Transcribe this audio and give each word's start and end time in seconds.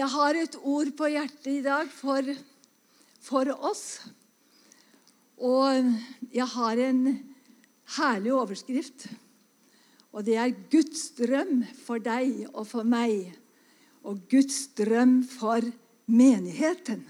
jeg 0.00 0.08
har 0.08 0.38
et 0.38 0.56
ord 0.64 0.90
på 0.96 1.10
hjertet 1.12 1.50
i 1.52 1.64
dag 1.64 1.88
for, 1.92 2.24
for 3.20 3.50
oss. 3.68 3.84
Og 5.40 5.90
jeg 6.32 6.46
har 6.54 6.80
en 6.86 7.02
herlig 7.98 8.32
overskrift. 8.36 9.08
Og 10.10 10.24
det 10.26 10.38
er 10.40 10.56
Guds 10.72 11.10
drøm 11.18 11.62
for 11.84 12.02
deg 12.02 12.46
og 12.50 12.64
for 12.70 12.86
meg. 12.86 13.28
Og 14.08 14.22
Guds 14.30 14.70
drøm 14.78 15.20
for 15.28 15.64
menigheten. 16.10 17.04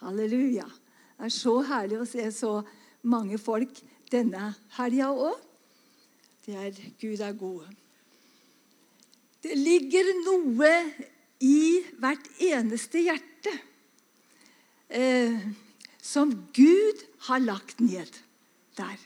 Halleluja. 0.00 0.66
Det 1.14 1.28
er 1.28 1.32
så 1.32 1.58
herlig 1.68 2.00
å 2.00 2.08
se 2.08 2.24
så 2.34 2.58
mange 3.08 3.38
folk 3.40 3.76
denne 4.12 4.54
helga 4.78 5.12
òg. 5.12 5.36
Det 6.44 6.56
er 6.60 6.80
Gud 7.00 7.20
er 7.24 7.36
god. 7.40 7.68
Det 9.44 9.56
ligger 9.56 10.10
noe 10.24 10.72
i 11.44 11.84
hvert 12.00 12.26
eneste 12.42 13.02
hjerte 13.04 13.52
eh, 14.88 15.36
som 16.04 16.32
Gud 16.56 17.04
har 17.28 17.42
lagt 17.44 17.82
ned 17.84 18.10
der. 18.78 19.00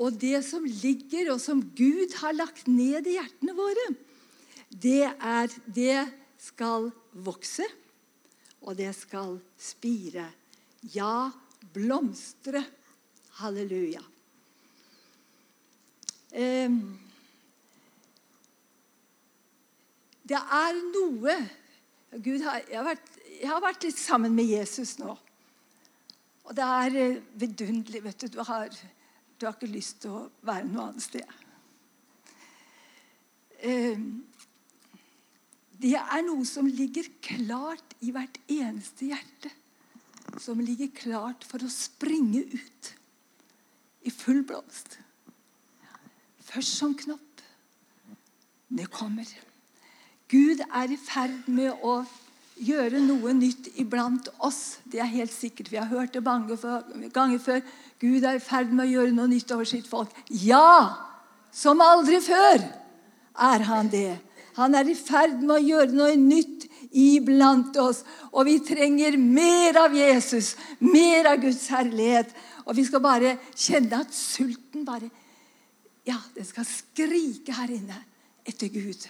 Og 0.00 0.16
det 0.16 0.38
som 0.46 0.64
ligger, 0.64 1.34
og 1.34 1.40
som 1.42 1.60
Gud 1.76 2.14
har 2.22 2.32
lagt 2.32 2.70
ned 2.70 3.04
i 3.04 3.18
hjertene 3.18 3.52
våre, 3.56 3.90
det, 4.70 5.10
er, 5.12 5.52
det 5.66 6.06
skal 6.40 6.88
vokse, 7.12 7.66
og 8.64 8.78
det 8.78 8.94
skal 8.96 9.36
spire. 9.60 10.30
Ja, 10.94 11.28
blomstre. 11.74 12.64
Halleluja. 13.40 14.02
Eh, 16.32 16.72
det 20.28 20.38
er 20.38 20.78
noe 20.92 21.36
Gud 22.10 22.42
jeg, 22.42 22.64
har 22.74 22.86
vært, 22.86 23.10
jeg, 23.36 23.46
har 23.46 23.60
vært, 23.62 23.84
litt 23.86 23.98
sammen 23.98 24.34
med 24.34 24.48
Jesus 24.50 24.96
nå. 24.98 25.12
Og 26.48 26.56
det 26.58 26.64
er 26.66 26.96
eh, 26.98 27.20
vidunderlig. 27.38 28.02
vet 28.02 28.24
Du 28.24 28.34
du 28.34 28.40
har, 28.48 28.66
du 29.38 29.46
har 29.46 29.54
ikke 29.54 29.70
lyst 29.70 30.00
til 30.02 30.16
å 30.16 30.24
være 30.42 30.66
noe 30.66 30.88
annet 30.88 31.04
sted. 31.04 31.36
Eh, 33.62 34.00
det 35.80 35.94
er 35.96 36.24
noe 36.26 36.42
som 36.48 36.66
ligger 36.66 37.06
klart 37.22 37.94
i 38.02 38.10
hvert 38.12 38.40
eneste 38.50 39.12
hjerte. 39.12 39.52
Som 40.42 40.58
ligger 40.62 40.90
klart 40.94 41.46
for 41.46 41.62
å 41.62 41.70
springe 41.70 42.42
ut 42.50 42.90
i 44.02 44.10
full 44.10 44.42
blomst. 44.46 44.98
Først 46.50 46.74
som 46.82 46.98
knopp. 46.98 47.44
Det 48.70 48.90
kommer. 48.90 49.30
Gud 50.30 50.62
er 50.62 50.92
i 50.92 50.98
ferd 51.00 51.48
med 51.50 51.82
å 51.82 52.00
gjøre 52.60 53.00
noe 53.02 53.32
nytt 53.34 53.70
iblant 53.80 54.28
oss. 54.38 54.78
Det 54.84 55.00
er 55.02 55.10
helt 55.10 55.32
sikkert. 55.34 55.70
Vi 55.72 55.80
har 55.80 55.88
hørt 55.90 56.14
det 56.14 56.22
mange 56.24 56.56
ganger 57.14 57.40
før. 57.42 57.62
Gud 58.00 58.24
er 58.24 58.38
i 58.38 58.42
ferd 58.44 58.72
med 58.72 58.86
å 58.86 58.90
gjøre 58.90 59.14
noe 59.16 59.30
nytt 59.30 59.50
over 59.54 59.68
sitt 59.68 59.88
folk. 59.90 60.12
Ja! 60.28 61.08
Som 61.50 61.82
aldri 61.82 62.20
før 62.22 62.62
er 62.62 63.64
han 63.66 63.90
det. 63.90 64.20
Han 64.58 64.76
er 64.78 64.86
i 64.90 64.94
ferd 64.94 65.40
med 65.40 65.56
å 65.56 65.64
gjøre 65.64 65.96
noe 65.96 66.14
nytt 66.20 66.68
iblant 66.94 67.74
oss. 67.80 68.04
Og 68.30 68.46
vi 68.46 68.58
trenger 68.62 69.18
mer 69.18 69.80
av 69.86 69.96
Jesus, 69.96 70.54
mer 70.78 71.32
av 71.32 71.40
Guds 71.42 71.66
herlighet. 71.74 72.30
Og 72.66 72.76
vi 72.78 72.84
skal 72.86 73.02
bare 73.02 73.34
kjenne 73.54 74.04
at 74.04 74.14
sulten 74.14 74.86
bare 74.86 75.10
Ja, 76.08 76.16
det 76.34 76.46
skal 76.48 76.64
skrike 76.64 77.52
her 77.54 77.70
inne 77.70 77.98
etter 78.48 78.70
Gud 78.72 79.04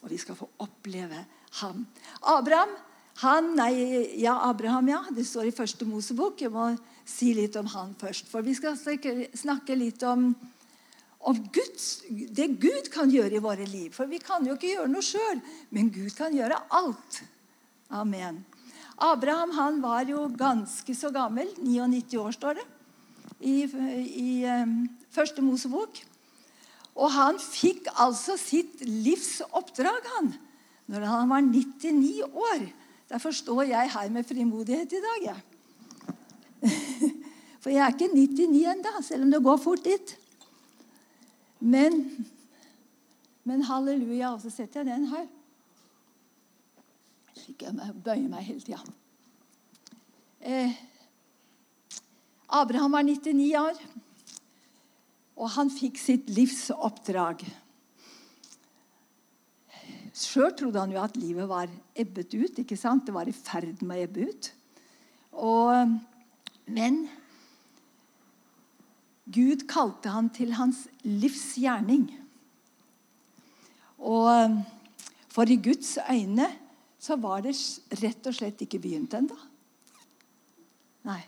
og 0.00 0.12
vi 0.12 0.18
skal 0.20 0.38
få 0.38 0.48
oppleve 0.64 1.24
ham. 1.60 1.84
Abraham 2.22 2.72
han, 3.20 3.50
nei, 3.52 3.74
ja, 4.22 4.38
Abraham, 4.48 4.88
ja. 4.88 5.00
Det 5.12 5.26
står 5.28 5.50
i 5.50 5.52
første 5.52 5.84
Mosebok. 5.84 6.40
Jeg 6.40 6.52
må 6.54 6.70
si 7.04 7.34
litt 7.36 7.58
om 7.60 7.68
han 7.74 7.92
først. 8.00 8.30
For 8.30 8.44
vi 8.46 8.54
skal 8.56 8.78
snakke 8.78 9.76
litt 9.76 10.00
om, 10.08 10.30
om 11.28 11.42
Guds, 11.52 12.06
det 12.08 12.46
Gud 12.62 12.88
kan 12.94 13.12
gjøre 13.12 13.36
i 13.36 13.42
våre 13.44 13.66
liv. 13.68 13.90
For 13.92 14.08
vi 14.08 14.22
kan 14.24 14.46
jo 14.48 14.56
ikke 14.56 14.72
gjøre 14.72 14.92
noe 14.92 15.04
sjøl, 15.04 15.42
men 15.74 15.92
Gud 15.92 16.14
kan 16.16 16.32
gjøre 16.36 16.62
alt. 16.80 17.20
Amen. 17.92 18.40
Abraham 19.04 19.52
han 19.58 19.84
var 19.84 20.08
jo 20.08 20.24
ganske 20.32 20.96
så 20.96 21.12
gammel. 21.12 21.50
99 21.60 22.16
år, 22.22 22.32
står 22.36 22.60
det 22.62 22.68
i, 23.40 23.64
i 23.64 24.30
um, 24.48 24.80
første 25.12 25.44
Mosebok. 25.44 26.00
Og 26.98 27.10
han 27.14 27.38
fikk 27.42 27.88
altså 27.94 28.36
sitt 28.40 28.82
livs 28.86 29.40
oppdrag, 29.50 30.06
han, 30.16 30.32
når 30.90 31.06
han 31.06 31.30
var 31.30 31.44
99 31.46 32.24
år. 32.26 32.66
Derfor 33.10 33.34
står 33.34 33.62
jeg 33.70 33.92
her 33.94 34.10
med 34.10 34.26
frimodighet 34.26 34.92
i 34.94 35.04
dag, 35.06 35.26
jeg. 35.30 35.40
For 37.60 37.72
jeg 37.72 37.82
er 37.84 37.92
ikke 37.92 38.08
99 38.14 38.62
ennå, 38.72 39.02
selv 39.04 39.26
om 39.26 39.32
det 39.32 39.42
går 39.44 39.58
fort 39.60 39.84
dit. 39.84 40.14
Men, 41.60 42.26
men 43.44 43.62
halleluja. 43.68 44.32
Og 44.32 44.40
så 44.40 44.52
setter 44.52 44.80
jeg 44.80 44.88
den 44.94 45.08
her. 45.10 45.26
Slik 47.36 47.66
jeg 47.66 47.92
bøyer 48.04 48.28
meg 48.32 48.46
hele 48.48 48.64
tida. 48.64 48.80
Eh, 50.40 50.72
Abraham 52.48 52.96
var 52.96 53.04
99 53.04 53.50
år. 53.60 53.82
Og 55.40 55.48
han 55.56 55.72
fikk 55.72 55.98
sitt 56.00 56.28
livs 56.28 56.68
oppdrag. 56.74 57.42
Sjøl 60.20 60.52
trodde 60.58 60.82
han 60.82 60.92
jo 60.92 61.00
at 61.00 61.16
livet 61.16 61.48
var 61.48 61.70
ebbet 61.96 62.34
ut. 62.34 62.58
ikke 62.60 62.76
sant? 62.76 63.06
Det 63.06 63.14
var 63.16 63.28
i 63.30 63.36
ferd 63.36 63.80
med 63.80 64.02
å 64.02 64.04
ebbe 64.04 64.28
ut. 64.28 64.50
Og, 65.40 65.94
men 66.68 67.00
Gud 69.30 69.64
kalte 69.70 70.12
han 70.12 70.28
til 70.34 70.52
hans 70.58 70.84
livs 71.06 71.54
gjerning. 71.62 72.08
Og 74.00 74.60
for 75.30 75.48
i 75.48 75.60
Guds 75.62 75.96
øyne 76.10 76.50
så 77.00 77.16
var 77.16 77.46
det 77.46 77.54
rett 78.02 78.26
og 78.28 78.36
slett 78.36 78.66
ikke 78.66 78.80
begynt 78.82 79.14
ennå. 79.16 79.36
Nei. 81.08 81.22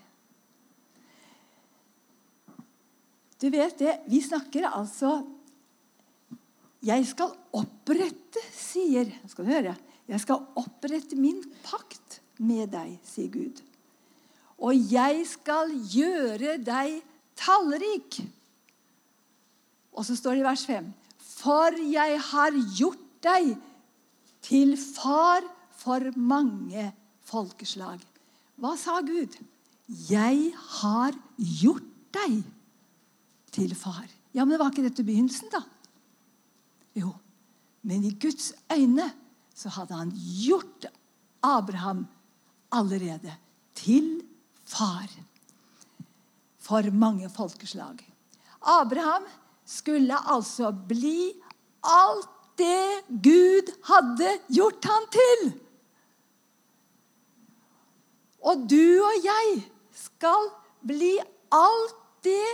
Du 3.43 3.49
vet 3.51 3.75
det, 3.79 3.97
Vi 4.07 4.21
snakker 4.23 4.69
altså 4.71 5.17
Jeg 6.83 7.03
skal 7.09 7.33
opprette, 7.55 8.43
sier 8.55 9.11
Skal 9.27 9.47
du 9.47 9.51
høre? 9.51 9.75
Jeg 10.07 10.19
skal 10.23 10.47
opprette 10.59 11.15
min 11.19 11.39
pakt 11.63 12.19
med 12.43 12.73
deg, 12.73 12.97
sier 13.07 13.29
Gud. 13.31 13.61
Og 14.59 14.75
jeg 14.91 15.21
skal 15.29 15.69
gjøre 15.93 16.57
deg 16.59 16.97
tallrik. 17.39 18.17
Og 19.93 20.03
så 20.03 20.17
står 20.17 20.35
det 20.35 20.41
i 20.41 20.47
vers 20.47 20.65
5.: 20.67 20.89
For 21.23 21.77
jeg 21.87 22.19
har 22.31 22.57
gjort 22.75 23.05
deg 23.23 23.53
til 24.43 24.75
far 24.75 25.45
for 25.79 26.09
mange 26.19 26.89
folkeslag. 27.23 28.03
Hva 28.59 28.75
sa 28.79 28.99
Gud? 29.07 29.37
Jeg 30.09 30.51
har 30.81 31.15
gjort 31.37 31.87
deg 32.17 32.41
til 33.53 33.75
far. 33.77 34.07
Ja, 34.33 34.45
men 34.45 34.59
var 34.59 34.73
ikke 34.73 34.87
dette 34.87 35.05
begynnelsen, 35.05 35.51
da? 35.53 35.61
Jo, 36.97 37.13
men 37.85 38.05
i 38.05 38.13
Guds 38.21 38.51
øyne 38.73 39.09
så 39.55 39.69
hadde 39.75 39.97
han 39.97 40.11
gjort 40.15 40.87
Abraham 41.43 42.05
allerede 42.73 43.33
til 43.77 44.21
far 44.65 45.09
for 46.63 46.89
mange 46.91 47.29
folkeslag. 47.29 47.99
Abraham 48.61 49.25
skulle 49.65 50.15
altså 50.15 50.71
bli 50.87 51.33
alt 51.83 52.29
det 52.57 53.03
Gud 53.09 53.71
hadde 53.89 54.29
gjort 54.53 54.85
han 54.85 55.07
til. 55.11 55.43
Og 58.43 58.65
du 58.69 59.03
og 59.03 59.25
jeg 59.25 59.63
skal 59.95 60.49
bli 60.85 61.15
alt 61.53 61.99
det 62.25 62.47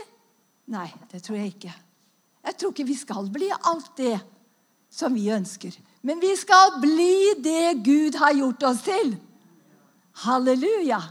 Nei, 0.70 0.90
det 1.10 1.24
tror 1.26 1.40
jeg 1.40 1.54
ikke. 1.56 1.72
Jeg 2.46 2.58
tror 2.58 2.74
ikke 2.74 2.90
vi 2.90 2.98
skal 2.98 3.30
bli 3.34 3.50
alt 3.54 3.90
det 3.98 4.18
som 4.94 5.16
vi 5.18 5.30
ønsker. 5.34 5.74
Men 6.06 6.22
vi 6.22 6.32
skal 6.40 6.78
bli 6.82 7.36
det 7.44 7.82
Gud 7.86 8.18
har 8.22 8.36
gjort 8.38 8.66
oss 8.70 8.84
til. 8.86 9.16
Halleluja. 10.24 11.02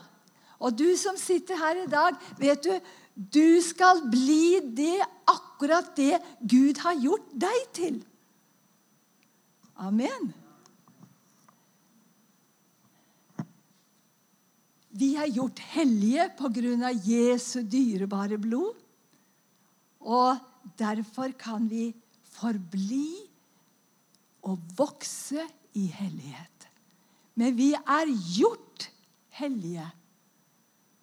Og 0.58 0.74
du 0.78 0.88
som 0.98 1.18
sitter 1.18 1.58
her 1.58 1.84
i 1.84 1.90
dag, 1.90 2.16
vet 2.38 2.64
du, 2.64 2.72
du 3.14 3.60
skal 3.62 4.02
bli 4.10 4.58
det 4.62 4.98
akkurat 5.26 5.90
det 5.98 6.18
Gud 6.38 6.78
har 6.82 6.98
gjort 6.98 7.30
deg 7.34 7.64
til. 7.74 8.02
Amen. 9.78 10.32
Vi 14.98 15.12
er 15.18 15.30
gjort 15.30 15.60
hellige 15.74 16.26
på 16.38 16.50
grunn 16.50 16.82
av 16.86 17.06
Jesu 17.06 17.60
dyrebare 17.62 18.38
blod. 18.42 18.74
Og 20.00 20.38
derfor 20.78 21.32
kan 21.38 21.66
vi 21.70 21.90
forbli 22.38 23.10
og 24.46 24.60
vokse 24.78 25.42
i 25.78 25.86
hellighet. 25.92 26.68
Men 27.38 27.56
vi 27.56 27.72
er 27.74 28.10
gjort 28.36 28.88
hellige. 29.38 29.86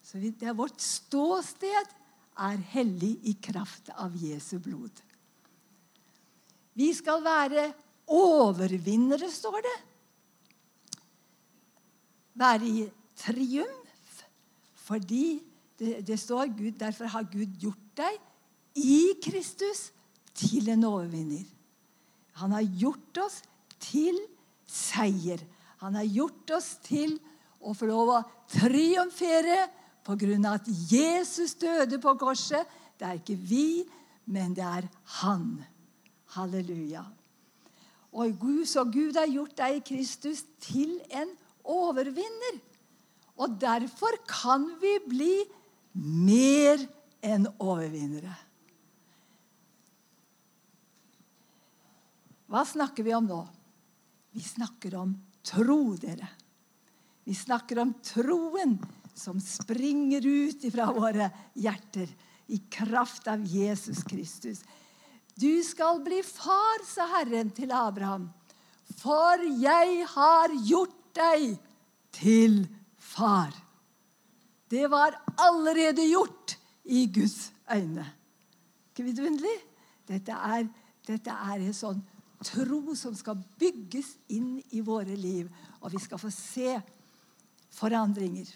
Så 0.04 0.20
det 0.20 0.44
er 0.44 0.58
vårt 0.58 0.82
ståsted 0.82 1.94
er 2.36 2.60
hellig 2.74 3.16
i 3.24 3.36
kraft 3.40 3.90
av 3.96 4.16
Jesu 4.20 4.58
blod. 4.60 4.92
Vi 6.76 6.92
skal 6.94 7.24
være 7.24 7.70
overvinnere, 8.12 9.30
står 9.32 9.62
det. 9.64 9.76
Være 12.36 12.68
i 12.68 12.86
triumf. 13.16 14.24
Fordi 14.86 15.40
det, 15.80 16.02
det 16.08 16.20
står 16.20 16.52
Gud, 16.58 16.76
derfor 16.80 17.08
har 17.12 17.28
Gud 17.32 17.56
gjort 17.60 17.86
deg 17.98 18.20
i 18.76 19.16
Kristus 19.24 19.90
til 20.36 20.70
en 20.74 20.84
overvinner. 20.88 21.46
Han 22.42 22.56
har 22.56 22.66
gjort 22.80 23.22
oss 23.24 23.40
til 23.80 24.18
seier. 24.68 25.40
Han 25.84 25.96
har 25.96 26.08
gjort 26.08 26.56
oss 26.58 26.76
til 26.84 27.18
å 27.64 27.74
få 27.76 27.88
lov 27.90 28.12
å 28.12 28.24
triumfere 28.52 29.66
på 30.06 30.18
grunn 30.20 30.46
av 30.46 30.60
at 30.60 30.68
Jesus 30.92 31.56
døde 31.60 32.00
på 32.02 32.16
korset. 32.20 32.68
Det 33.00 33.08
er 33.08 33.22
ikke 33.22 33.38
vi, 33.40 33.86
men 34.26 34.54
det 34.58 34.66
er 34.66 34.90
han. 35.22 35.48
Halleluja. 36.36 37.06
Og 38.16 38.36
Gud, 38.40 38.64
så 38.68 38.86
Gud 38.88 39.18
har 39.20 39.28
gjort 39.32 39.56
deg 39.58 39.80
i 39.80 39.86
Kristus 39.88 40.44
til 40.64 40.98
en 41.12 41.32
overvinner. 41.64 42.60
Og 43.36 43.58
derfor 43.60 44.16
kan 44.28 44.68
vi 44.80 44.94
bli 45.04 45.34
mer 45.96 46.84
enn 47.26 47.48
overvinnere. 47.60 48.36
Hva 52.52 52.66
snakker 52.66 53.06
vi 53.06 53.14
om 53.18 53.26
nå? 53.30 53.42
Vi 54.36 54.42
snakker 54.44 54.96
om 55.00 55.16
tro, 55.46 55.96
dere. 55.98 56.28
Vi 57.26 57.34
snakker 57.36 57.80
om 57.82 57.94
troen 58.06 58.78
som 59.16 59.40
springer 59.42 60.26
ut 60.26 60.66
fra 60.74 60.92
våre 60.94 61.30
hjerter 61.58 62.10
i 62.54 62.60
kraft 62.70 63.28
av 63.32 63.46
Jesus 63.48 64.04
Kristus. 64.04 64.62
Du 65.36 65.64
skal 65.64 66.04
bli 66.04 66.22
far, 66.24 66.84
sa 66.88 67.08
Herren 67.18 67.50
til 67.56 67.72
Abraham, 67.74 68.30
for 69.00 69.42
jeg 69.60 70.06
har 70.14 70.54
gjort 70.68 71.00
deg 71.18 71.56
til 72.16 72.62
far. 73.00 73.56
Det 74.70 74.86
var 74.92 75.18
allerede 75.42 76.06
gjort 76.08 76.58
i 76.84 77.06
Guds 77.12 77.52
øyne. 77.72 78.06
Ikke 78.92 79.08
vidunderlig? 79.10 79.58
Dette 80.08 80.32
er, 80.32 80.68
dette 81.08 81.34
er 81.34 81.64
en 81.64 81.76
sånn 81.76 82.04
tro 82.46 82.96
som 82.98 83.16
skal 83.18 83.40
bygges 83.60 84.16
inn 84.34 84.60
i 84.76 84.84
våre 84.86 85.16
liv, 85.18 85.50
og 85.82 85.92
vi 85.94 86.02
skal 86.04 86.22
få 86.22 86.32
se 86.34 86.78
forandringer. 87.76 88.48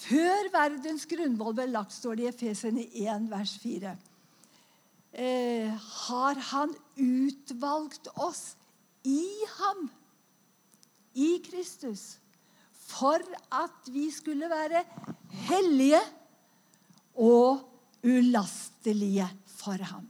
Før 0.00 0.48
verdens 0.52 1.04
grunnvoll 1.08 1.56
ble 1.56 1.68
lagt, 1.70 1.94
står 1.94 2.18
det 2.18 2.24
i 2.24 2.30
Efesene 2.30 2.86
1, 2.88 3.28
vers 3.30 3.56
4, 3.62 3.96
eh, 5.12 5.88
har 6.06 6.40
han 6.52 6.72
utvalgt 6.96 8.08
oss 8.16 8.54
i 9.04 9.24
ham, 9.58 9.88
i 11.14 11.40
Kristus, 11.44 12.18
for 12.72 13.22
at 13.52 13.90
vi 13.92 14.08
skulle 14.14 14.48
være 14.50 14.84
hellige 15.48 16.00
og 17.20 17.66
ulastelige 18.06 19.26
for 19.46 19.82
ham. 19.90 20.06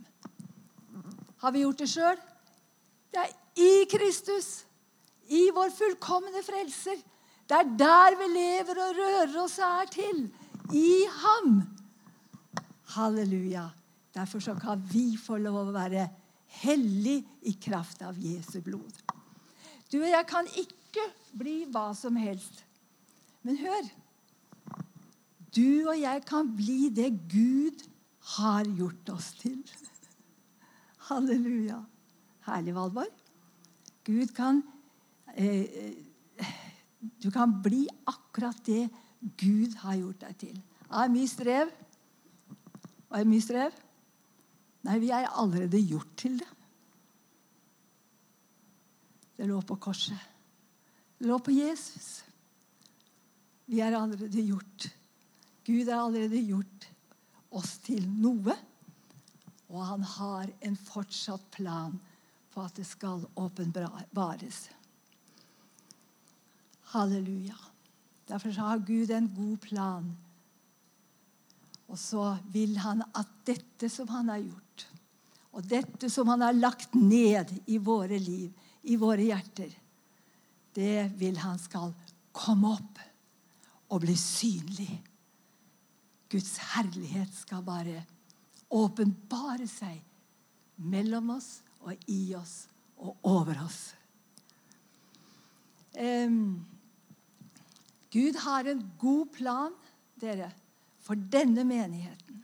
Har 1.40 1.52
vi 1.52 1.64
gjort 1.64 1.80
det 1.80 1.88
sjøl? 1.88 2.20
Det 3.10 3.22
er 3.22 3.32
i 3.60 3.86
Kristus, 3.90 4.64
i 5.30 5.48
vår 5.54 5.72
fullkomne 5.74 6.42
frelser. 6.46 7.00
Det 7.50 7.58
er 7.58 7.74
der 7.78 8.16
vi 8.18 8.30
lever 8.30 8.78
og 8.78 8.96
rører 8.98 9.36
oss 9.42 9.58
og 9.58 9.82
er 9.82 9.90
til. 9.90 10.24
I 10.70 11.06
ham. 11.22 11.62
Halleluja. 12.94 13.68
Derfor 14.14 14.42
så 14.42 14.54
kan 14.58 14.82
vi 14.90 15.16
få 15.18 15.38
lov 15.38 15.70
å 15.70 15.74
være 15.74 16.08
hellig 16.62 17.20
i 17.46 17.54
kraft 17.62 18.02
av 18.06 18.18
Jesu 18.18 18.60
blod. 18.62 18.90
Du 19.90 20.00
og 20.00 20.10
jeg 20.10 20.26
kan 20.30 20.46
ikke 20.58 21.06
bli 21.38 21.64
hva 21.70 21.90
som 21.98 22.18
helst. 22.18 22.62
Men 23.42 23.58
hør. 23.58 23.86
Du 25.54 25.88
og 25.88 25.96
jeg 25.98 26.22
kan 26.26 26.50
bli 26.54 26.90
det 26.94 27.10
Gud 27.30 27.82
har 28.36 28.68
gjort 28.78 29.14
oss 29.14 29.32
til. 29.40 29.58
Halleluja. 31.08 31.80
Herlig, 32.50 32.74
Valborg. 32.74 33.12
Gud 34.04 34.32
kan 34.34 34.62
eh, 35.36 35.94
Du 37.22 37.30
kan 37.30 37.52
bli 37.62 37.86
akkurat 38.08 38.58
det 38.66 38.88
Gud 39.20 39.76
har 39.82 39.98
gjort 40.00 40.22
deg 40.24 40.36
til. 40.40 40.56
Det 40.56 41.02
er 41.02 41.12
mye 41.12 41.28
strev. 41.28 41.72
Er 43.10 43.28
mye 43.28 43.44
strev? 43.44 43.76
Nei, 44.86 44.96
vi 45.02 45.10
er 45.12 45.28
allerede 45.28 45.80
gjort 45.84 46.14
til 46.16 46.38
det. 46.40 46.48
Det 49.36 49.48
lå 49.48 49.60
på 49.64 49.76
korset. 49.80 50.28
Det 51.18 51.28
lå 51.28 51.36
på 51.40 51.52
Jesus. 51.52 52.08
Vi 53.68 53.80
er 53.84 53.96
allerede 53.96 54.42
gjort. 54.44 54.88
Gud 55.64 55.88
har 55.88 56.06
allerede 56.06 56.40
gjort 56.42 56.88
oss 57.56 57.76
til 57.84 58.08
noe. 58.08 58.56
Og 59.70 59.84
han 59.86 60.04
har 60.16 60.50
en 60.66 60.76
fortsatt 60.76 61.44
plan 61.54 61.98
for 62.50 62.66
at 62.66 62.76
det 62.78 62.86
skal 62.88 63.24
åpenbares. 63.38 64.68
Halleluja. 66.90 67.56
Derfor 68.30 68.54
har 68.62 68.82
Gud 68.86 69.10
en 69.10 69.28
god 69.34 69.56
plan. 69.62 70.10
Og 71.90 71.98
så 71.98 72.36
vil 72.52 72.76
han 72.78 73.02
at 73.18 73.30
dette 73.46 73.88
som 73.90 74.10
han 74.14 74.30
har 74.30 74.42
gjort, 74.42 74.86
og 75.50 75.66
dette 75.66 76.10
som 76.10 76.28
han 76.30 76.44
har 76.46 76.54
lagt 76.54 76.94
ned 76.94 77.50
i 77.66 77.78
våre 77.82 78.18
liv, 78.22 78.52
i 78.86 78.96
våre 78.96 79.24
hjerter, 79.26 79.72
det 80.74 81.10
vil 81.18 81.40
han 81.42 81.58
skal 81.58 81.90
komme 82.30 82.70
opp 82.76 83.00
og 83.90 84.04
bli 84.04 84.14
synlig. 84.14 84.92
Guds 86.30 86.52
herlighet 86.76 87.34
skal 87.34 87.66
bare 87.66 88.04
åpenbare 88.70 89.66
seg 89.66 89.98
mellom 90.78 91.34
oss 91.34 91.56
og 91.80 92.10
i 92.10 92.34
oss 92.36 92.64
og 93.00 93.16
over 93.24 93.62
oss. 93.64 93.80
Um, 95.96 96.60
Gud 98.12 98.36
har 98.44 98.68
en 98.70 98.82
god 98.98 99.26
plan, 99.34 99.74
dere, 100.20 100.50
for 101.00 101.18
denne 101.32 101.64
menigheten. 101.64 102.42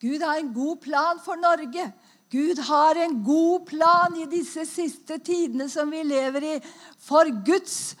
Gud 0.00 0.22
har 0.22 0.38
en 0.40 0.52
god 0.54 0.76
plan 0.84 1.20
for 1.24 1.40
Norge. 1.40 1.88
Gud 2.30 2.60
har 2.68 2.98
en 3.00 3.22
god 3.24 3.66
plan 3.66 4.16
i 4.20 4.28
disse 4.30 4.66
siste 4.68 5.18
tidene 5.24 5.68
som 5.72 5.90
vi 5.90 6.02
lever 6.04 6.44
i, 6.44 6.54
for 6.98 7.30
Guds 7.46 7.96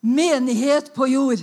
menighet 0.00 0.92
på 0.94 1.08
jord. 1.10 1.42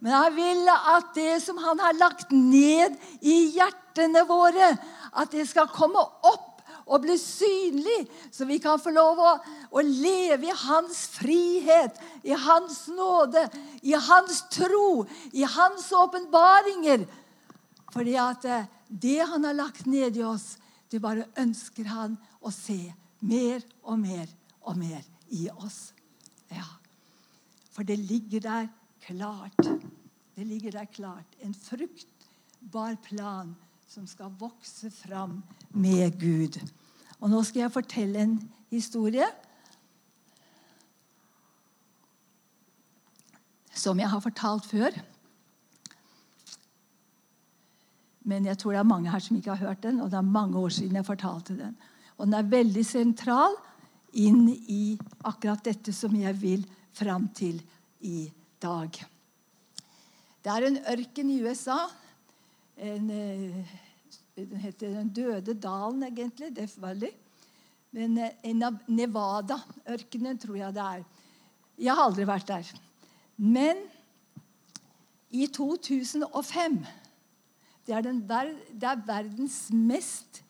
Men 0.00 0.12
han 0.12 0.34
vil 0.36 0.68
at 0.70 1.14
det 1.16 1.38
som 1.42 1.58
han 1.58 1.80
har 1.80 1.96
lagt 1.98 2.32
ned 2.32 2.98
i 3.24 3.38
hjertene 3.56 4.26
våre, 4.28 4.74
at 5.16 5.32
det 5.32 5.48
skal 5.48 5.72
komme 5.72 6.02
opp 6.28 6.45
og 6.86 7.02
bli 7.02 7.16
synlig, 7.18 8.06
så 8.30 8.46
vi 8.46 8.60
kan 8.62 8.78
få 8.78 8.92
lov 8.94 9.18
å, 9.18 9.32
å, 9.74 9.82
leve 9.82 10.46
i 10.46 10.54
hans 10.54 11.00
frihet, 11.16 11.98
i 12.22 12.36
hans 12.38 12.84
nåde, 12.94 13.42
i 13.82 13.96
hans 13.98 14.44
tro, 14.54 15.02
i 15.34 15.42
hans 15.42 15.88
åpenbaringer. 15.90 17.02
Fordi 17.90 18.14
at 18.22 18.46
eh, 18.46 18.70
det 18.88 19.18
han 19.26 19.48
har 19.48 19.58
lagt 19.58 19.90
ned 19.90 20.18
i 20.18 20.22
oss, 20.26 20.54
det 20.90 21.02
bare 21.02 21.26
ønsker 21.42 21.90
han 21.90 22.14
å 22.38 22.54
se 22.54 22.78
mer 23.26 23.64
og 23.82 23.98
mer 23.98 24.30
og 24.62 24.78
mer 24.78 25.02
i 25.34 25.48
oss. 25.50 25.90
Ja. 26.54 26.68
For 27.74 27.82
det 27.82 27.98
ligger 27.98 28.46
der 28.46 28.68
klart. 29.02 29.58
Det 30.36 30.46
ligger 30.46 30.78
der 30.78 30.86
klart. 30.86 31.34
En 31.42 31.54
fruktbar 31.54 32.94
plan 33.02 33.56
som 33.86 34.06
skal 34.06 34.32
vokse 34.38 34.90
fram 34.90 35.42
med 35.70 36.18
Gud. 36.20 36.58
Og 37.20 37.30
nå 37.30 37.42
skal 37.46 37.64
jeg 37.64 37.74
fortelle 37.74 38.22
en 38.22 38.38
historie 38.72 39.26
som 43.76 44.00
jeg 44.00 44.10
har 44.10 44.22
fortalt 44.24 44.66
før. 44.66 44.96
Men 48.26 48.48
jeg 48.48 48.58
tror 48.58 48.74
det 48.74 48.80
er 48.82 48.90
mange 48.90 49.12
her 49.12 49.22
som 49.22 49.36
ikke 49.38 49.54
har 49.54 49.68
hørt 49.68 49.84
den, 49.84 50.00
og 50.02 50.10
det 50.10 50.18
er 50.18 50.34
mange 50.34 50.58
år 50.58 50.74
siden 50.74 50.98
jeg 50.98 51.06
fortalte 51.06 51.54
den. 51.58 51.76
Og 52.16 52.26
den 52.26 52.34
er 52.34 52.48
veldig 52.50 52.82
sentral 52.86 53.54
inn 54.16 54.48
i 54.50 54.96
akkurat 55.28 55.62
dette 55.64 55.92
som 55.94 56.14
jeg 56.16 56.34
vil 56.40 56.64
fram 56.96 57.28
til 57.36 57.60
i 58.00 58.26
dag. 58.62 58.98
Det 60.42 60.52
er 60.52 60.66
en 60.66 60.80
ørken 60.90 61.30
i 61.30 61.38
USA 61.44 61.84
en, 62.76 63.10
eh, 63.10 63.76
Den 64.36 64.56
heter 64.60 64.90
Den 64.92 65.08
døde 65.08 65.54
dalen, 65.54 66.02
egentlig. 66.02 66.56
Death 66.56 66.80
Valley. 66.80 67.10
Men 67.90 68.18
eh, 68.18 68.54
Nevada-ørkenen 68.88 70.38
tror 70.38 70.56
jeg 70.56 70.74
det 70.74 70.82
er. 70.82 71.04
Jeg 71.78 71.94
har 71.94 72.04
aldri 72.04 72.26
vært 72.26 72.48
der. 72.48 72.72
Men 73.36 73.76
i 75.30 75.46
2005 75.46 76.84
Det 77.86 77.94
er, 77.94 78.00
den, 78.02 78.20
det 78.26 78.82
er 78.82 79.02
verdens 79.06 79.68
mest 79.70 80.42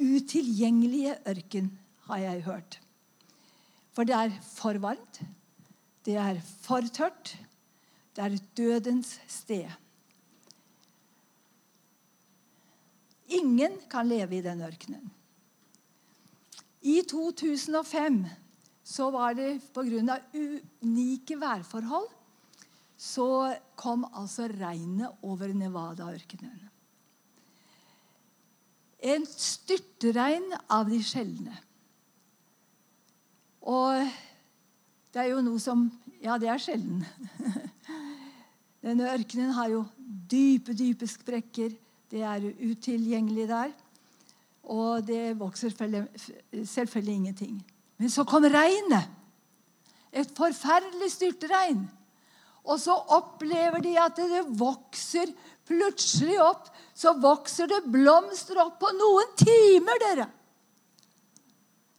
utilgjengelige 0.00 1.14
ørken, 1.28 1.68
har 2.08 2.18
jeg 2.18 2.42
hørt. 2.42 2.80
For 3.94 4.02
det 4.08 4.16
er 4.16 4.34
for 4.42 4.78
varmt, 4.82 5.20
det 6.02 6.16
er 6.18 6.40
for 6.64 6.82
tørt, 6.90 7.36
det 8.16 8.24
er 8.24 8.42
dødens 8.58 9.20
sted. 9.30 9.70
Ingen 13.42 13.76
kan 13.90 14.08
leve 14.08 14.38
i 14.38 14.44
den 14.44 14.62
ørkenen. 14.62 15.10
I 16.82 17.02
2005 17.06 18.24
så 18.82 19.10
var 19.14 19.34
det 19.38 19.60
pga. 19.74 20.18
unike 20.82 21.38
værforhold 21.40 22.08
så 23.02 23.54
kom 23.74 24.04
altså 24.14 24.46
regnet 24.46 25.10
over 25.22 25.50
Nevada-ørkenen. 25.54 26.68
En 29.02 29.24
styrtregn 29.26 30.46
av 30.70 30.86
de 30.90 31.00
sjeldne. 31.02 31.56
Og 33.66 34.06
det 35.12 35.24
er 35.24 35.32
jo 35.32 35.42
noe 35.44 35.62
som 35.62 35.88
Ja, 36.22 36.36
det 36.38 36.46
er 36.46 36.60
sjelden. 36.62 37.00
Denne 38.84 39.08
ørkenen 39.10 39.50
har 39.56 39.72
jo 39.72 39.80
dype, 40.30 40.70
dype 40.78 41.08
sprekker. 41.10 41.74
Det 42.12 42.20
er 42.28 42.44
utilgjengelig 42.60 43.48
der. 43.48 43.72
Og 44.62 45.06
det 45.06 45.32
vokser 45.40 45.72
selvfølgelig 45.72 47.14
ingenting. 47.14 47.56
Men 47.98 48.10
så 48.10 48.24
kom 48.28 48.44
regnet. 48.44 49.08
Et 50.12 50.28
forferdelig 50.36 51.10
styrtregn. 51.14 51.86
Og 52.64 52.78
så 52.80 52.94
opplever 52.94 53.80
de 53.82 53.96
at 53.98 54.16
det 54.20 54.44
vokser 54.60 55.32
plutselig 55.66 56.36
opp. 56.42 56.68
Så 56.94 57.14
vokser 57.18 57.70
det 57.70 57.80
blomster 57.90 58.60
opp 58.62 58.78
på 58.82 58.92
noen 58.98 59.32
timer, 59.40 60.04
dere. 60.04 60.28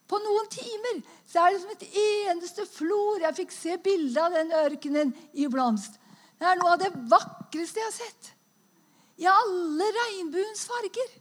På 0.08 0.20
noen 0.22 0.48
timer 0.52 1.02
så 1.26 1.42
er 1.42 1.56
det 1.56 1.64
som 1.64 1.74
et 1.74 1.98
eneste 2.04 2.68
flor. 2.70 3.24
Jeg 3.24 3.38
fikk 3.42 3.56
se 3.56 3.80
bilde 3.82 4.22
av 4.22 4.38
den 4.38 4.54
ørkenen 4.62 5.14
i 5.34 5.50
blomst. 5.50 5.98
Det 6.38 6.48
er 6.48 6.60
noe 6.60 6.76
av 6.76 6.82
det 6.84 6.92
vakreste 7.10 7.82
jeg 7.82 7.90
har 7.90 7.96
sett. 7.96 8.34
I 9.22 9.28
alle 9.30 9.90
regnbuens 9.98 10.66
farger. 10.70 11.14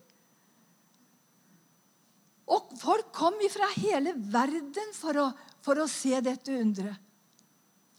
Og 2.53 2.75
folk 2.81 3.13
kom 3.15 3.39
fra 3.53 3.69
hele 3.79 4.15
verden 4.17 4.93
for 4.97 5.19
å, 5.21 5.29
for 5.65 5.81
å 5.81 5.89
se 5.91 6.19
dette 6.25 6.57
underet. 6.59 6.99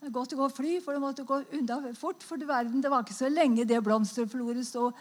Det 0.03 0.09
er 0.09 0.15
godt 0.17 0.33
å 0.35 0.41
gå 0.41 0.49
fly, 0.51 0.71
for 0.83 0.91
det 0.91 0.99
måtte 0.99 1.23
gå 1.23 1.37
unna 1.55 1.77
fort. 1.95 2.25
For 2.27 2.41
verden, 2.43 2.81
det 2.83 2.89
var 2.91 3.05
ikke 3.05 3.15
så 3.15 3.29
lenge 3.31 3.63
det 3.63 3.79
blomsterfloret 3.85 4.67
stod, 4.67 4.97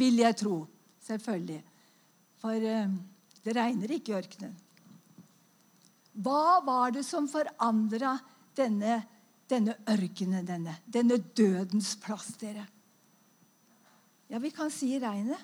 vil 0.00 0.22
jeg 0.22 0.38
tro. 0.40 0.62
Selvfølgelig. 1.04 1.58
For 2.40 2.56
eh, 2.70 2.94
det 3.44 3.54
regner 3.56 3.92
ikke 3.92 4.14
i 4.14 4.16
ørkenen. 4.16 4.54
Hva 6.24 6.58
var 6.64 6.96
det 6.96 7.04
som 7.04 7.28
forandra 7.28 8.14
denne, 8.56 8.96
denne 9.48 9.76
ørkenen, 9.92 10.48
denne, 10.48 10.78
denne 10.88 11.20
dødens 11.36 11.92
plass, 12.00 12.32
dere? 12.40 12.64
Ja, 14.30 14.38
vi 14.38 14.52
kan 14.54 14.70
si 14.70 14.94
regnet. 15.02 15.40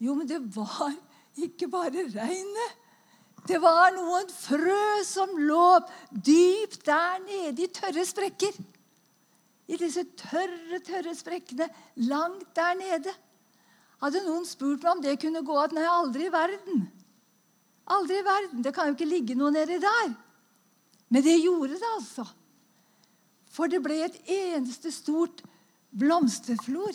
Jo, 0.00 0.14
men 0.14 0.28
det 0.30 0.38
var 0.54 0.94
ikke 1.38 1.68
bare 1.70 2.06
regnet. 2.12 2.76
Det 3.48 3.58
var 3.60 3.90
noen 3.96 4.28
frø 4.30 5.00
som 5.06 5.32
lå 5.38 5.80
dypt 6.12 6.84
der 6.86 7.18
nede 7.24 7.64
i 7.64 7.72
tørre 7.72 8.04
sprekker. 8.06 8.54
I 9.70 9.78
disse 9.80 10.04
tørre, 10.18 10.80
tørre 10.86 11.14
sprekkene 11.16 11.68
langt 12.10 12.48
der 12.56 12.78
nede. 12.78 13.14
Hadde 14.00 14.24
noen 14.24 14.46
spurt 14.48 14.82
meg 14.84 14.92
om 14.92 15.04
det 15.04 15.18
kunne 15.20 15.44
gå 15.46 15.56
at 15.60 15.74
Nei, 15.76 15.84
aldri 15.86 16.26
i 16.28 16.32
verden. 16.32 16.86
Aldri 17.90 18.20
i 18.20 18.26
verden. 18.26 18.64
Det 18.64 18.74
kan 18.74 18.88
jo 18.88 18.96
ikke 18.96 19.08
ligge 19.08 19.36
noe 19.38 19.52
nedi 19.54 19.80
der. 19.82 20.12
Men 21.10 21.26
det 21.26 21.40
gjorde 21.42 21.74
det, 21.74 21.94
altså. 21.96 22.26
For 23.50 23.70
det 23.70 23.82
ble 23.82 23.98
et 24.06 24.18
eneste 24.30 24.92
stort 24.94 25.42
blomsterflor. 25.90 26.94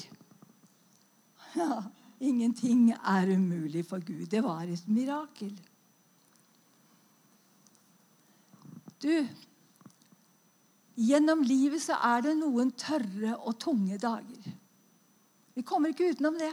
Ja, 1.55 1.83
ingenting 2.19 2.89
er 2.91 3.31
umulig 3.31 3.85
for 3.87 4.03
Gud. 4.03 4.27
Det 4.31 4.43
var 4.43 4.67
et 4.67 4.87
mirakel. 4.87 5.53
Du, 9.03 9.27
gjennom 10.95 11.43
livet 11.45 11.83
så 11.83 11.97
er 12.03 12.23
det 12.25 12.35
noen 12.39 12.71
tørre 12.79 13.37
og 13.37 13.57
tunge 13.61 13.99
dager. 14.01 14.53
Vi 15.55 15.63
kommer 15.63 15.91
ikke 15.91 16.11
utenom 16.11 16.37
det. 16.39 16.51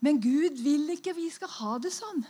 Men 0.00 0.20
Gud 0.22 0.60
vil 0.62 0.88
ikke 0.94 1.16
vi 1.16 1.26
skal 1.32 1.50
ha 1.58 1.78
det 1.82 1.92
sånn. 1.92 2.22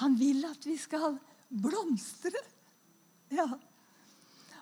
Han 0.00 0.18
vil 0.20 0.44
at 0.46 0.66
vi 0.66 0.76
skal 0.78 1.16
blomstre. 1.48 2.42
Ja. 3.32 3.48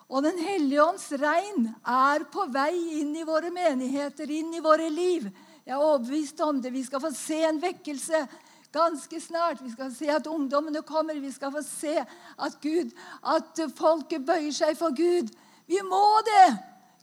Og 0.09 0.23
Den 0.23 0.39
hellige 0.39 0.85
ånds 0.85 1.09
regn 1.13 1.71
er 1.87 2.25
på 2.33 2.47
vei 2.53 3.01
inn 3.01 3.15
i 3.17 3.27
våre 3.27 3.51
menigheter, 3.55 4.31
inn 4.31 4.53
i 4.55 4.63
våre 4.65 4.89
liv. 4.91 5.29
Jeg 5.65 5.77
er 5.77 5.83
overbevist 5.83 6.41
om 6.43 6.59
det. 6.63 6.73
Vi 6.75 6.83
skal 6.85 7.01
få 7.01 7.13
se 7.15 7.39
en 7.47 7.61
vekkelse 7.63 8.27
ganske 8.73 9.21
snart. 9.21 9.63
Vi 9.63 9.71
skal 9.73 9.93
se 9.95 10.11
at 10.11 10.27
ungdommene 10.27 10.83
kommer. 10.83 11.21
Vi 11.21 11.33
skal 11.33 11.53
få 11.55 11.63
se 11.67 11.97
at, 12.03 12.59
Gud, 12.63 12.93
at 13.23 13.63
folket 13.79 14.27
bøyer 14.27 14.53
seg 14.57 14.77
for 14.79 14.95
Gud. 14.97 15.31
Vi 15.71 15.81
må 15.87 16.07
det! 16.27 16.49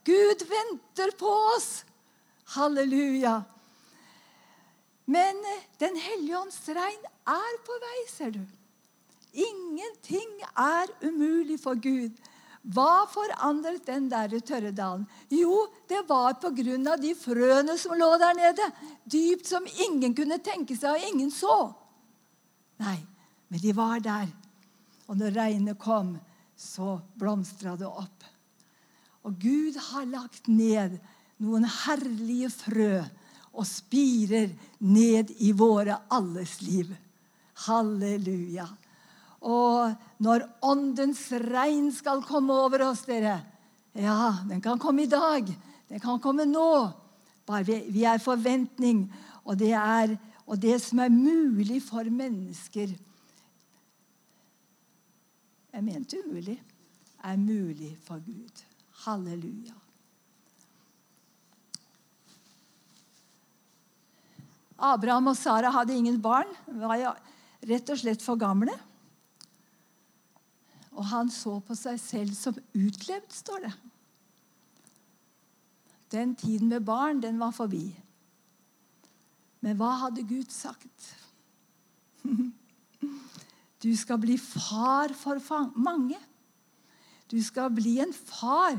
Gud 0.10 0.46
venter 0.50 1.12
på 1.20 1.30
oss. 1.56 1.84
Halleluja. 2.56 3.42
Men 5.06 5.38
Den 5.80 5.96
hellige 5.98 6.38
ånds 6.38 6.62
regn 6.68 7.06
er 7.30 7.60
på 7.66 7.78
vei, 7.82 8.00
ser 8.10 8.34
du. 8.34 8.42
Ingenting 9.34 10.42
er 10.58 10.90
umulig 11.06 11.60
for 11.62 11.78
Gud. 11.78 12.14
Hva 12.70 13.08
forandret 13.10 13.86
den 13.88 14.10
der 14.12 14.36
tørre 14.46 14.72
dalen? 14.76 15.08
Jo, 15.34 15.66
det 15.90 16.04
var 16.10 16.36
pga. 16.38 16.98
de 16.98 17.16
frøene 17.16 17.78
som 17.78 17.98
lå 17.98 18.10
der 18.18 18.36
nede. 18.38 18.72
Dypt 19.06 19.48
som 19.48 19.66
ingen 19.66 20.14
kunne 20.14 20.38
tenke 20.38 20.78
seg, 20.78 20.92
og 20.92 21.10
ingen 21.10 21.32
så. 21.32 21.74
Nei, 22.80 23.00
men 23.50 23.60
de 23.60 23.74
var 23.74 24.00
der. 24.00 24.28
Og 25.08 25.18
når 25.18 25.34
regnet 25.34 25.80
kom, 25.80 26.18
så 26.56 27.00
blomstra 27.18 27.76
det 27.76 27.88
opp. 27.88 28.24
Og 29.26 29.34
Gud 29.42 29.76
har 29.90 30.06
lagt 30.06 30.48
ned 30.48 31.00
noen 31.42 31.66
herlige 31.66 32.52
frø 32.54 33.00
og 33.50 33.66
spirer 33.66 34.52
ned 34.80 35.34
i 35.42 35.52
våre 35.58 35.98
alles 36.14 36.60
liv. 36.62 36.92
Halleluja. 37.66 38.68
Og 39.40 39.94
når 40.20 40.44
Åndens 40.68 41.22
regn 41.32 41.92
skal 41.96 42.24
komme 42.28 42.56
over 42.66 42.90
oss, 42.90 43.06
dere 43.08 43.40
Ja, 44.00 44.46
den 44.48 44.62
kan 44.62 44.80
komme 44.80 45.04
i 45.04 45.12
dag. 45.12 45.48
Den 45.90 46.00
kan 46.00 46.20
komme 46.22 46.46
nå. 46.46 46.92
Bare 47.48 47.66
vi, 47.66 47.80
vi 47.90 48.04
er 48.06 48.22
forventning. 48.22 49.08
Og 49.44 49.58
det, 49.58 49.74
er, 49.74 50.14
og 50.46 50.60
det 50.62 50.78
som 50.84 51.02
er 51.02 51.14
mulig 51.14 51.82
for 51.84 52.06
mennesker 52.06 52.94
Jeg 55.70 55.86
mente 55.86 56.18
umulig. 56.26 56.58
Er 57.24 57.38
mulig 57.38 57.94
for 58.06 58.22
Gud. 58.26 58.64
Halleluja. 59.06 59.76
Abraham 64.80 65.28
og 65.32 65.38
Sara 65.38 65.72
hadde 65.76 65.96
ingen 65.96 66.22
barn. 66.22 66.50
De 66.68 66.80
var 66.80 67.20
rett 67.68 67.92
og 67.92 68.00
slett 68.00 68.24
for 68.24 68.40
gamle. 68.40 68.74
Og 71.00 71.08
han 71.08 71.32
så 71.32 71.56
på 71.64 71.78
seg 71.80 72.00
selv 72.02 72.36
som 72.36 72.58
utlevd, 72.76 73.32
står 73.32 73.64
det. 73.64 73.74
Den 76.12 76.36
tiden 76.36 76.68
med 76.74 76.84
barn, 76.84 77.22
den 77.24 77.40
var 77.40 77.54
forbi. 77.56 77.86
Men 79.64 79.78
hva 79.80 79.94
hadde 80.06 80.28
Gud 80.28 80.52
sagt? 80.54 81.14
Du 83.80 83.94
skal 83.96 84.18
bli 84.20 84.36
far 84.36 85.14
for 85.16 85.40
mange. 85.80 86.18
Du 87.32 87.38
skal 87.40 87.70
bli 87.72 87.94
en 88.04 88.12
far, 88.12 88.76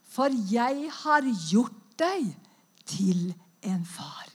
for 0.00 0.32
jeg 0.48 0.88
har 1.02 1.26
gjort 1.50 1.76
deg 2.00 2.30
til 2.88 3.34
en 3.60 3.84
far. 3.84 4.30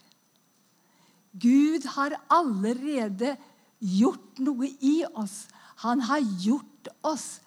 Gud 1.34 1.88
har 1.96 2.14
allerede 2.30 3.34
gjort 3.82 4.38
noe 4.38 4.70
i 4.78 5.00
oss. 5.10 5.48
Han 5.82 6.06
har 6.06 6.22
gjort 6.38 6.69
oss 7.02 7.40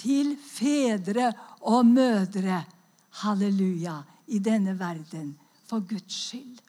til 0.00 0.36
fedre 0.40 1.32
og 1.60 1.86
mødre. 1.86 2.64
Halleluja. 3.22 4.00
I 4.30 4.38
denne 4.38 4.76
verden. 4.78 5.34
For 5.66 5.82
Guds 5.82 6.14
skyld. 6.14 6.60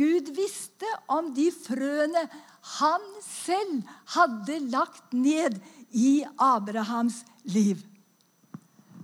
Gud 0.00 0.30
visste 0.32 0.88
om 1.12 1.34
de 1.36 1.50
frøene 1.52 2.22
han 2.78 3.04
selv 3.24 3.82
hadde 4.14 4.58
lagt 4.72 5.12
ned 5.12 5.58
i 5.92 6.22
Abrahams 6.40 7.20
liv. 7.52 7.82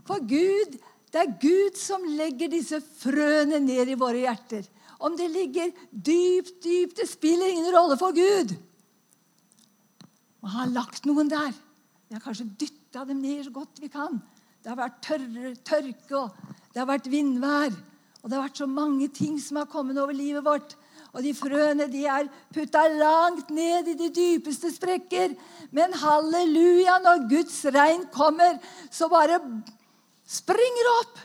For 0.07 0.23
Gud, 0.25 0.79
det 1.13 1.21
er 1.21 1.37
Gud 1.43 1.77
som 1.81 2.05
legger 2.17 2.53
disse 2.53 2.81
frøene 2.81 3.61
ned 3.61 3.93
i 3.93 3.99
våre 3.99 4.23
hjerter. 4.23 4.65
Om 4.97 5.17
det 5.19 5.29
ligger 5.29 5.73
dypt, 5.91 6.63
dypt 6.65 6.97
Det 6.97 7.09
spiller 7.09 7.51
ingen 7.53 7.69
rolle 7.75 7.99
for 8.01 8.17
Gud. 8.17 8.55
Og 10.41 10.49
han 10.49 10.63
har 10.63 10.75
lagt 10.79 11.09
noen 11.09 11.29
der. 11.29 11.53
Vi 12.07 12.15
har 12.15 12.23
kanskje 12.23 12.49
dytta 12.61 13.05
dem 13.09 13.21
ned 13.23 13.45
så 13.47 13.53
godt 13.55 13.83
vi 13.83 13.91
kan. 13.91 14.21
Det 14.63 14.71
har 14.73 14.79
vært 14.79 15.03
tørre, 15.05 15.53
tørke, 15.67 16.19
og 16.19 16.57
det 16.73 16.81
har 16.83 16.89
vært 16.89 17.11
vindvær. 17.11 17.75
Og 18.23 18.31
det 18.31 18.35
har 18.35 18.47
vært 18.49 18.59
så 18.59 18.67
mange 18.67 19.07
ting 19.15 19.37
som 19.43 19.61
har 19.61 19.69
kommet 19.71 19.99
over 20.03 20.17
livet 20.17 20.43
vårt. 20.47 20.75
Og 21.15 21.23
de 21.25 21.33
frøene 21.37 21.87
de 21.89 22.03
er 22.11 22.27
putta 22.53 22.83
langt 22.93 23.53
ned 23.55 23.89
i 23.93 23.95
de 23.99 24.09
dypeste 24.13 24.73
sprekker. 24.75 25.37
Men 25.75 25.95
halleluja, 25.97 26.99
når 27.05 27.29
Guds 27.31 27.61
regn 27.73 28.09
kommer, 28.15 28.59
så 28.91 29.09
bare 29.13 29.39
springer 30.27 30.89
det 30.89 30.97
opp. 30.97 31.23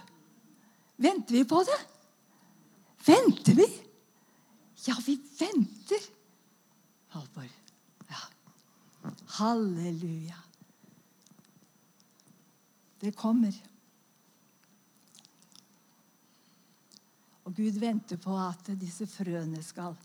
Venter 1.02 1.40
vi 1.40 1.44
på 1.50 1.64
det? 1.66 1.80
Venter 3.08 3.58
vi? 3.58 3.68
Ja, 4.86 4.96
vi 5.06 5.18
venter. 5.40 6.06
Halvor. 7.18 7.50
Ja. 8.10 8.24
Halleluja. 9.40 10.38
Det 13.02 13.12
kommer. 13.18 13.56
Og 17.48 17.56
Gud 17.58 17.80
venter 17.82 18.20
på 18.22 18.36
at 18.38 18.70
disse 18.80 19.08
frøene 19.10 19.62
skal, 19.66 19.96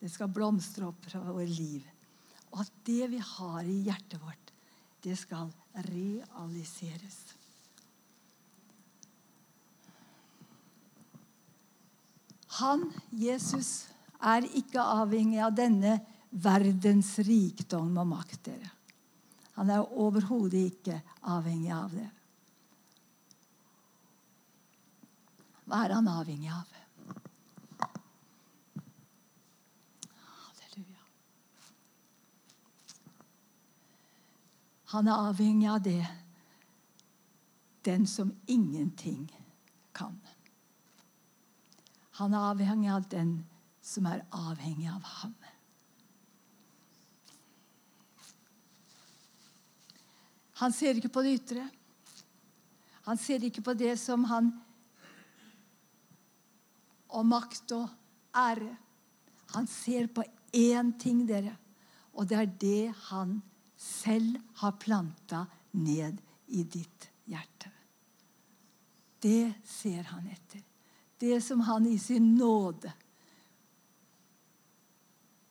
det 0.00 0.10
skal 0.12 0.30
blomstre 0.32 0.86
opp 0.88 1.08
fra 1.10 1.24
vårt 1.26 1.50
liv. 1.58 1.82
Og 2.54 2.62
at 2.62 2.76
det 2.86 3.10
vi 3.12 3.18
har 3.20 3.66
i 3.66 3.80
hjertet 3.88 4.22
vårt, 4.22 4.52
det 5.04 5.16
skal 5.18 5.50
realiseres. 5.90 7.18
Han, 12.62 12.86
Jesus, 13.12 13.90
er 14.22 14.46
ikke 14.56 14.80
avhengig 14.80 15.42
av 15.44 15.52
denne 15.58 15.98
verdens 16.30 17.12
rikdom 17.26 17.98
og 18.00 18.08
makt. 18.14 18.40
dere. 18.48 18.75
Han 19.56 19.70
er 19.72 19.92
overhodet 19.92 20.66
ikke 20.70 21.00
avhengig 21.24 21.72
av 21.72 21.94
det. 21.96 22.08
Hva 25.66 25.80
er 25.86 25.94
han 25.96 26.10
avhengig 26.12 26.50
av? 26.52 26.74
Halleluja. 30.26 31.08
Han 34.92 35.08
er 35.08 35.24
avhengig 35.32 35.72
av 35.72 35.82
det 35.88 36.04
den 37.86 38.06
som 38.06 38.34
ingenting 38.46 39.24
kan. 39.96 40.20
Han 42.20 42.34
er 42.34 42.50
avhengig 42.52 42.92
av 42.92 43.08
den 43.08 43.36
som 43.80 44.06
er 44.10 44.26
avhengig 44.34 44.88
av 44.90 45.04
ham. 45.16 45.36
Han 50.60 50.72
ser 50.72 50.96
ikke 50.96 51.12
på 51.12 51.22
det 51.24 51.34
ytre. 51.36 51.66
Han 53.06 53.18
ser 53.20 53.44
ikke 53.46 53.62
på 53.62 53.74
det 53.78 53.94
som 54.00 54.24
han 54.30 54.54
Og 57.16 57.22
makt 57.24 57.70
og 57.72 57.88
ære. 58.36 58.72
Han 59.54 59.66
ser 59.70 60.08
på 60.12 60.24
én 60.52 60.90
ting, 60.98 61.22
dere, 61.28 61.54
og 62.12 62.26
det 62.28 62.36
er 62.36 62.50
det 62.60 62.94
han 63.08 63.38
selv 63.76 64.36
har 64.60 64.74
planta 64.80 65.44
ned 65.78 66.18
i 66.48 66.64
ditt 66.64 67.06
hjerte. 67.30 67.70
Det 69.22 69.54
ser 69.64 70.02
han 70.10 70.26
etter. 70.28 70.60
Det 71.16 71.38
som 71.44 71.62
han 71.64 71.86
i 71.86 71.96
sin 71.98 72.34
nåde 72.36 72.92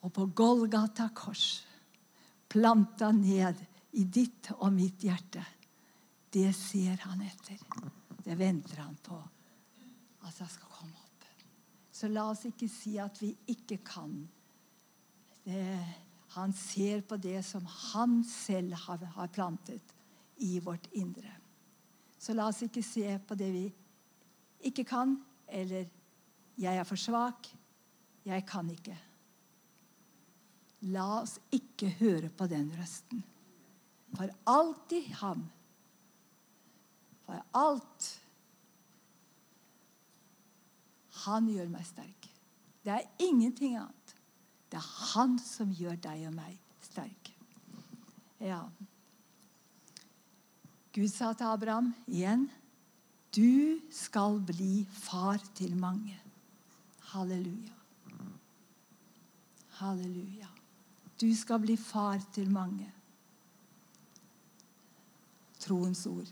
og 0.05 0.13
på 0.13 0.27
Golgata 0.37 1.07
kors 1.17 1.63
planta 2.51 3.09
ned 3.11 3.63
i 3.95 4.03
ditt 4.03 4.51
og 4.59 4.73
mitt 4.75 5.03
hjerte. 5.05 5.43
Det 6.31 6.49
ser 6.55 6.99
han 7.05 7.21
etter. 7.23 7.59
Det 8.25 8.35
venter 8.37 8.81
han 8.83 8.95
på 9.03 9.17
at 10.25 10.39
han 10.41 10.49
skal 10.51 10.71
komme 10.71 10.95
opp. 10.97 11.27
Så 11.95 12.09
la 12.11 12.25
oss 12.31 12.43
ikke 12.49 12.67
si 12.71 12.97
at 12.99 13.21
vi 13.21 13.31
ikke 13.53 13.79
kan. 13.87 14.17
Det, 15.45 15.63
han 16.35 16.53
ser 16.57 17.05
på 17.07 17.19
det 17.21 17.39
som 17.47 17.63
han 17.93 18.19
selv 18.27 18.75
har, 18.87 19.05
har 19.15 19.31
plantet 19.31 19.93
i 20.43 20.57
vårt 20.59 20.89
indre. 20.91 21.31
Så 22.19 22.33
la 22.35 22.49
oss 22.49 22.63
ikke 22.65 22.83
se 22.83 23.15
på 23.27 23.37
det 23.39 23.51
vi 23.53 23.65
ikke 24.65 24.83
kan, 24.83 25.15
eller 25.47 25.85
'jeg 26.57 26.77
er 26.77 26.83
for 26.83 26.95
svak', 26.95 27.55
'jeg 28.25 28.45
kan 28.45 28.69
ikke'. 28.69 28.97
La 30.81 31.21
oss 31.21 31.39
ikke 31.51 31.89
høre 31.89 32.29
på 32.29 32.47
den 32.47 32.71
røsten. 32.79 33.23
For 34.13 34.29
alltid 34.45 35.09
ham. 35.21 35.47
For 37.25 37.41
alt. 37.57 38.09
Han 41.25 41.49
gjør 41.49 41.71
meg 41.73 41.87
sterk. 41.87 42.29
Det 42.85 42.93
er 42.93 43.07
ingenting 43.25 43.79
annet. 43.79 44.15
Det 44.69 44.77
er 44.77 44.91
han 45.15 45.39
som 45.41 45.71
gjør 45.73 45.97
deg 46.03 46.27
og 46.29 46.35
meg 46.35 46.57
sterk. 46.85 47.31
Ja. 48.43 48.61
Gud 50.95 51.09
sa 51.11 51.33
til 51.33 51.49
Abraham 51.49 51.89
igjen 52.07 52.45
du 53.35 53.81
skal 53.91 54.37
bli 54.47 54.85
far 54.87 55.41
til 55.57 55.73
mange. 55.75 56.15
Halleluja. 57.11 57.73
Halleluja. 59.81 60.47
Du 61.19 61.27
skal 61.35 61.59
bli 61.59 61.75
far 61.75 62.21
til 62.31 62.47
mange. 62.51 62.87
Troens 65.65 66.05
ord. 66.07 66.29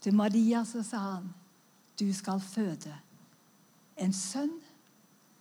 Til 0.00 0.14
Maria 0.16 0.64
så 0.64 0.82
sa 0.86 0.98
han, 1.16 1.28
du 2.00 2.08
skal 2.16 2.40
føde 2.40 2.94
en 4.00 4.12
sønn. 4.16 4.54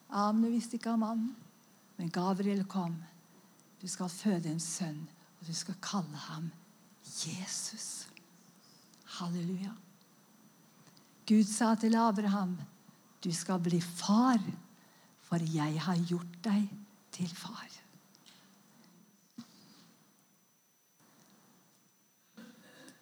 Amne 0.10 0.50
visste 0.52 0.76
ikke 0.80 0.92
av 0.92 1.00
mannen, 1.00 1.36
men 1.98 2.12
Gabriel 2.12 2.66
kom. 2.68 2.98
Du 3.80 3.88
skal 3.88 4.10
føde 4.12 4.52
en 4.52 4.60
sønn, 4.60 5.06
og 5.40 5.48
du 5.48 5.54
skal 5.56 5.78
kalle 5.82 6.24
ham 6.28 6.50
Jesus. 7.06 8.10
Halleluja. 9.20 9.72
Gud 11.30 11.46
sa 11.46 11.76
til 11.76 11.96
Abraham, 11.96 12.58
'Du 13.24 13.32
skal 13.34 13.60
bli 13.60 13.82
far, 13.82 14.40
for 15.22 15.38
jeg 15.38 15.82
har 15.82 15.98
gjort 16.08 16.44
deg 16.44 16.70
til 17.12 17.28
far'. 17.28 17.79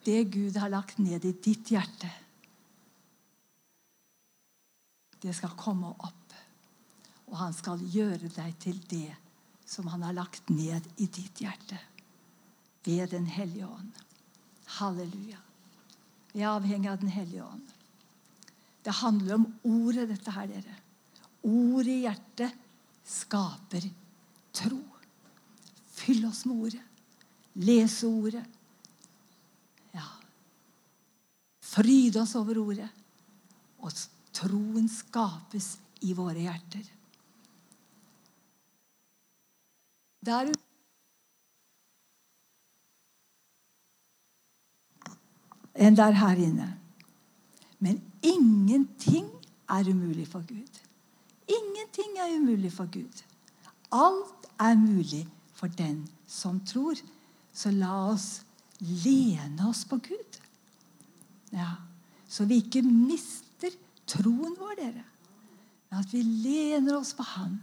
Det 0.08 0.22
Gud 0.32 0.56
har 0.56 0.72
lagt 0.72 1.02
ned 1.04 1.26
i 1.28 1.34
ditt 1.44 1.68
hjerte, 1.74 2.10
det 5.20 5.34
skal 5.36 5.58
komme 5.60 5.90
opp. 5.92 6.36
Og 7.28 7.36
han 7.42 7.56
skal 7.56 7.82
gjøre 7.92 8.30
deg 8.32 8.54
til 8.64 8.78
det 8.88 9.12
som 9.68 9.90
han 9.92 10.06
har 10.06 10.16
lagt 10.16 10.48
ned 10.54 10.86
i 11.04 11.10
ditt 11.12 11.42
hjerte. 11.44 11.80
Ved 12.88 13.10
Den 13.12 13.26
hellige 13.28 13.68
ånd. 13.68 13.92
Halleluja. 14.78 15.42
Vi 16.32 16.44
er 16.44 16.54
avhengig 16.54 16.88
av 16.88 17.02
Den 17.02 17.12
hellige 17.12 17.44
ånd. 17.44 17.74
Det 18.84 18.96
handler 19.02 19.36
om 19.36 19.48
ordet, 19.68 20.08
dette 20.08 20.32
her, 20.32 20.48
dere. 20.48 20.76
Ordet 21.44 21.92
i 21.92 22.04
hjertet 22.06 22.54
skaper 23.04 23.90
tro. 24.56 24.80
Fyll 25.98 26.24
oss 26.30 26.46
med 26.48 26.62
ordet. 26.68 26.86
Lese 27.60 28.08
ordet. 28.08 28.46
Ja. 29.92 30.06
Fryde 31.78 32.22
oss 32.22 32.34
over 32.36 32.58
ordet. 32.58 32.90
Og 33.86 33.94
troen 34.34 34.88
skapes 34.90 35.76
i 36.02 36.14
våre 36.18 36.42
hjerter. 36.42 36.88
Der 40.26 40.50
enn 45.78 45.96
der 45.96 46.18
her 46.18 46.42
inne. 46.42 46.72
Men 47.80 48.02
ingenting 48.26 49.30
er 49.70 49.88
umulig 49.88 50.26
for 50.28 50.42
Gud. 50.50 50.82
Ingenting 51.48 52.18
er 52.18 52.34
umulig 52.40 52.74
for 52.74 52.90
Gud. 52.92 53.22
Alt 53.94 54.50
er 54.60 54.76
mulig 54.76 55.28
for 55.54 55.68
den 55.68 56.08
som 56.28 56.60
tror. 56.66 56.98
Så 57.54 57.72
la 57.72 57.94
oss 58.10 58.42
lene 58.80 59.70
oss 59.70 59.86
på 59.86 60.02
Gud. 60.10 60.42
Ja, 61.56 61.76
Så 62.28 62.44
vi 62.44 62.60
ikke 62.60 62.82
mister 62.84 63.72
troen 64.08 64.56
vår, 64.60 64.76
dere. 64.76 65.04
Men 65.88 66.02
at 66.02 66.12
vi 66.12 66.20
lener 66.24 66.98
oss 66.98 67.14
på 67.16 67.24
Han. 67.24 67.62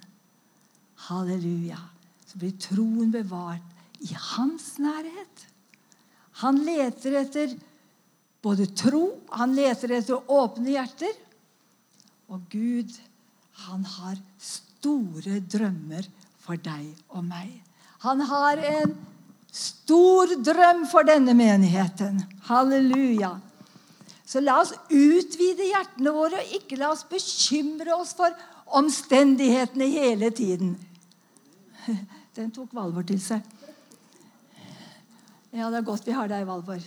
Halleluja. 1.08 1.80
Så 2.24 2.40
blir 2.40 2.54
troen 2.56 3.12
bevart 3.12 4.00
i 4.00 4.14
hans 4.16 4.78
nærhet. 4.80 5.44
Han 6.40 6.62
leter 6.64 7.20
etter 7.20 7.52
både 8.44 8.66
tro, 8.76 9.04
han 9.36 9.54
leter 9.56 9.98
etter 9.98 10.32
åpne 10.32 10.74
hjerter. 10.74 11.12
Og 12.32 12.48
Gud, 12.50 12.90
han 13.68 13.84
har 13.84 14.16
store 14.40 15.38
drømmer 15.44 16.08
for 16.42 16.60
deg 16.60 16.88
og 17.14 17.24
meg. 17.28 17.52
Han 18.04 18.20
har 18.28 18.60
en 18.68 18.96
stor 19.54 20.34
drøm 20.44 20.84
for 20.90 21.06
denne 21.06 21.36
menigheten. 21.38 22.18
Halleluja. 22.48 23.36
Så 24.34 24.40
la 24.42 24.56
oss 24.58 24.72
utvide 24.90 25.68
hjertene 25.68 26.10
våre 26.10 26.40
og 26.42 26.54
ikke 26.56 26.74
la 26.80 26.88
oss 26.90 27.04
bekymre 27.06 27.94
oss 27.94 28.16
for 28.18 28.34
omstendighetene 28.74 29.86
hele 29.92 30.32
tiden. 30.34 30.72
Den 32.34 32.48
tok 32.50 32.72
Valvor 32.74 33.06
til 33.06 33.20
seg. 33.22 33.44
Ja, 35.54 35.68
det 35.70 35.78
er 35.78 35.86
godt 35.86 36.08
vi 36.08 36.16
har 36.16 36.26
deg, 36.26 36.48
Valvor, 36.48 36.82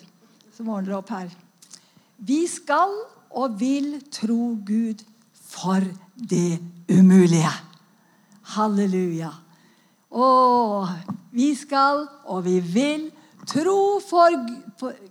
som 0.52 0.74
ordner 0.76 0.98
opp 0.98 1.14
her. 1.16 1.30
Vi 2.20 2.42
skal 2.52 2.92
og 3.32 3.56
vil 3.62 3.94
tro 4.12 4.58
Gud 4.68 5.06
for 5.32 5.88
det 6.20 6.60
umulige. 6.92 7.54
Halleluja. 8.58 9.32
Å, 10.12 10.28
vi 11.32 11.54
skal 11.56 12.04
og 12.28 12.44
vi 12.44 12.58
vil 12.60 13.08
tro 13.48 14.02
for 14.04 14.36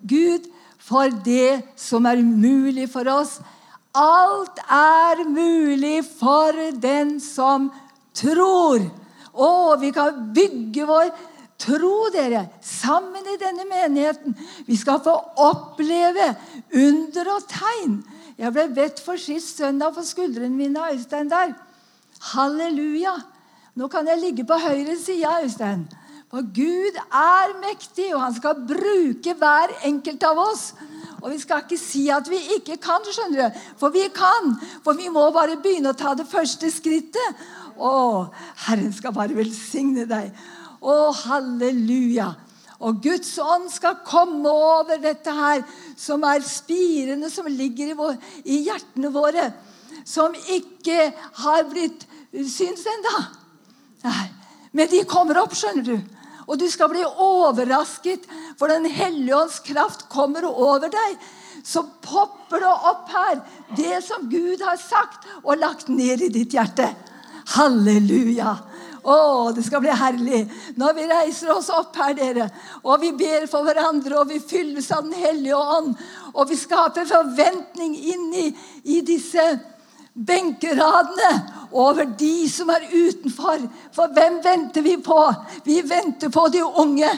Gud 0.04 0.52
for 0.86 1.10
det 1.26 1.62
som 1.78 2.06
er 2.06 2.22
umulig 2.22 2.86
for 2.92 3.08
oss. 3.10 3.38
Alt 3.96 4.60
er 4.70 5.24
mulig 5.28 6.02
for 6.06 6.54
den 6.80 7.16
som 7.22 7.70
tror. 8.16 8.84
Å, 9.36 9.48
vi 9.80 9.90
kan 9.92 10.30
bygge 10.36 10.86
vår 10.88 11.10
tro, 11.60 12.08
dere, 12.12 12.46
sammen 12.64 13.26
i 13.32 13.38
denne 13.40 13.64
menigheten. 13.68 14.36
Vi 14.68 14.76
skal 14.78 15.00
få 15.04 15.16
oppleve 15.40 16.30
under 16.76 17.32
og 17.34 17.48
tegn. 17.50 17.98
Jeg 18.36 18.52
ble 18.52 18.66
bedt 18.76 19.00
for 19.04 19.20
sist 19.20 19.56
søndag 19.56 19.96
på 19.96 20.04
skuldrene 20.04 20.52
mine 20.52 20.80
av 20.80 20.96
Øystein 20.96 21.32
der. 21.32 21.54
Halleluja! 22.32 23.16
Nå 23.76 23.88
kan 23.92 24.08
jeg 24.08 24.20
ligge 24.22 24.44
på 24.48 24.56
høyre 24.60 24.96
side, 25.00 25.32
Øystein. 25.44 25.84
For 26.32 26.42
Gud 26.42 26.96
er 27.14 27.52
mektig, 27.62 28.08
og 28.14 28.24
han 28.24 28.34
skal 28.34 28.64
bruke 28.66 29.34
hver 29.38 29.74
enkelt 29.86 30.24
av 30.26 30.40
oss. 30.42 30.72
Og 31.22 31.30
vi 31.32 31.38
skal 31.42 31.62
ikke 31.62 31.78
si 31.78 32.08
at 32.12 32.26
vi 32.30 32.40
ikke 32.56 32.76
kan, 32.82 33.04
skjønner 33.06 33.46
du. 33.46 33.60
For 33.78 33.94
vi 33.94 34.08
kan. 34.14 34.56
For 34.84 34.98
vi 34.98 35.06
må 35.12 35.28
bare 35.34 35.58
begynne 35.62 35.94
å 35.94 35.98
ta 35.98 36.16
det 36.18 36.26
første 36.28 36.70
skrittet. 36.74 37.44
Å, 37.76 37.92
Herren 38.66 38.92
skal 38.96 39.14
bare 39.14 39.36
velsigne 39.36 40.06
deg. 40.10 40.34
Å, 40.82 40.96
halleluja. 41.22 42.32
Og 42.84 42.98
Guds 43.06 43.30
ånd 43.40 43.70
skal 43.72 44.02
komme 44.04 44.50
over 44.50 44.98
dette 45.00 45.32
her, 45.32 45.62
som 45.96 46.26
er 46.28 46.44
spirene 46.44 47.30
som 47.32 47.48
ligger 47.48 47.94
i, 47.94 47.96
vår, 47.96 48.18
i 48.44 48.60
hjertene 48.66 49.12
våre. 49.14 49.46
Som 50.04 50.34
ikke 50.34 51.12
har 51.40 51.64
blitt 51.70 52.04
syns 52.34 52.84
ennå. 52.90 53.22
Men 54.76 54.90
de 54.92 55.06
kommer 55.08 55.40
opp, 55.40 55.54
skjønner 55.56 55.86
du. 55.86 56.15
Og 56.46 56.58
du 56.60 56.66
skal 56.70 56.90
bli 56.92 57.02
overrasket, 57.02 58.26
for 58.58 58.70
Den 58.70 58.86
hellige 58.86 59.36
ånds 59.36 59.58
kraft 59.66 60.06
kommer 60.12 60.46
over 60.46 60.88
deg. 60.92 61.18
Så 61.66 61.82
popper 62.02 62.62
det 62.62 62.70
opp 62.70 63.10
her, 63.10 63.40
det 63.76 64.02
som 64.06 64.28
Gud 64.30 64.62
har 64.62 64.78
sagt 64.78 65.26
og 65.42 65.58
lagt 65.58 65.88
ned 65.90 66.22
i 66.22 66.30
ditt 66.30 66.54
hjerte. 66.54 66.92
Halleluja. 67.56 68.54
Å, 69.06 69.52
det 69.54 69.62
skal 69.62 69.84
bli 69.84 69.92
herlig 69.94 70.40
når 70.78 70.94
vi 70.96 71.04
reiser 71.06 71.52
oss 71.54 71.68
opp 71.70 71.94
her, 71.98 72.14
dere. 72.18 72.48
Og 72.82 72.98
vi 73.02 73.12
ber 73.14 73.46
for 73.50 73.66
hverandre, 73.66 74.18
og 74.18 74.30
vi 74.30 74.40
fylles 74.42 74.90
av 74.94 75.06
Den 75.06 75.14
hellige 75.14 75.58
ånd. 75.58 75.94
Og 76.34 76.50
vi 76.50 76.58
skaper 76.58 77.06
forventning 77.06 77.94
inn 77.94 78.26
i, 78.34 78.48
i 78.82 79.00
disse 79.06 79.44
benkeradene 80.16 81.32
over 81.76 82.08
de 82.18 82.48
som 82.50 82.70
er 82.72 82.88
utenfor. 82.92 83.66
For 83.92 84.12
hvem 84.16 84.40
venter 84.44 84.84
vi 84.84 84.96
på? 85.02 85.20
Vi 85.64 85.82
venter 85.84 86.32
på 86.32 86.48
de 86.52 86.64
unge. 86.64 87.10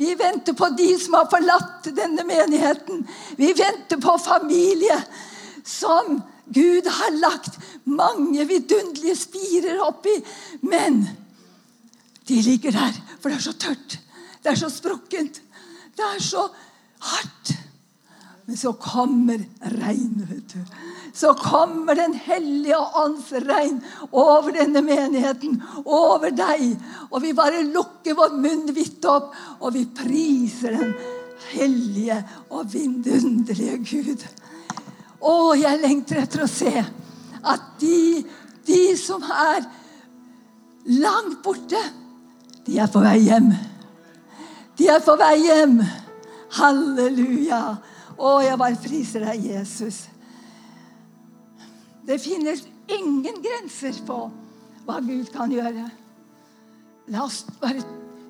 Vi 0.00 0.14
venter 0.18 0.56
på 0.56 0.70
de 0.76 0.88
som 0.98 1.18
har 1.18 1.28
forlatt 1.30 1.90
denne 1.96 2.24
menigheten. 2.26 3.04
Vi 3.36 3.52
venter 3.52 4.00
på 4.00 4.16
familie 4.18 4.96
som 5.64 6.22
Gud 6.50 6.88
har 6.88 7.18
lagt 7.20 7.60
mange 7.84 8.46
vidunderlige 8.48 9.16
spirer 9.16 9.82
oppi. 9.84 10.16
Men 10.66 11.04
de 12.28 12.42
ligger 12.42 12.74
der, 12.74 12.96
for 13.20 13.28
det 13.28 13.38
er 13.38 13.46
så 13.50 13.52
tørt. 13.52 13.98
Det 14.42 14.54
er 14.54 14.58
så 14.58 14.70
sprukkent. 14.72 15.42
Det 15.96 16.06
er 16.16 16.22
så 16.24 16.48
hardt. 16.98 17.59
Men 18.50 18.56
så 18.58 18.72
kommer 18.72 19.44
regnet, 19.60 20.30
vet 20.30 20.52
du. 20.52 20.62
Så 21.14 21.34
kommer 21.38 21.94
Den 21.94 22.14
hellige 22.14 22.78
ånds 22.98 23.28
regn 23.32 23.76
over 24.10 24.50
denne 24.50 24.82
menigheten, 24.82 25.60
over 25.84 26.32
deg. 26.34 26.72
Og 27.12 27.22
vi 27.22 27.30
bare 27.30 27.60
lukker 27.62 28.16
vår 28.18 28.34
munn 28.34 28.72
vidt 28.74 29.06
opp, 29.06 29.28
og 29.60 29.76
vi 29.76 29.84
priser 29.86 30.74
den 30.80 30.90
hellige 31.52 32.16
og 32.50 32.66
vidunderlige 32.72 33.78
Gud. 33.86 34.26
Å, 35.22 35.36
jeg 35.54 35.82
lengter 35.84 36.24
etter 36.24 36.42
å 36.42 36.50
se 36.50 36.74
at 36.74 37.70
de, 37.78 38.24
de 38.66 38.80
som 38.98 39.22
er 39.30 39.62
langt 40.98 41.38
borte 41.46 41.84
de 42.66 42.82
er 42.82 42.90
på 42.90 43.06
vei 43.06 43.20
hjem. 43.28 43.54
De 44.74 44.90
er 44.90 45.06
på 45.06 45.14
vei 45.22 45.36
hjem. 45.46 45.78
Halleluja. 46.58 47.62
Å, 48.20 48.30
jeg 48.44 48.58
bare 48.60 48.76
priser 48.80 49.24
deg, 49.24 49.46
Jesus. 49.54 50.02
Det 52.04 52.18
finnes 52.20 52.66
ingen 52.90 53.40
grenser 53.40 53.96
på 54.04 54.18
hva 54.84 54.98
Gud 55.04 55.30
kan 55.32 55.52
gjøre. 55.52 55.86
La 57.10 57.24
oss 57.24 57.42
bare 57.62 57.80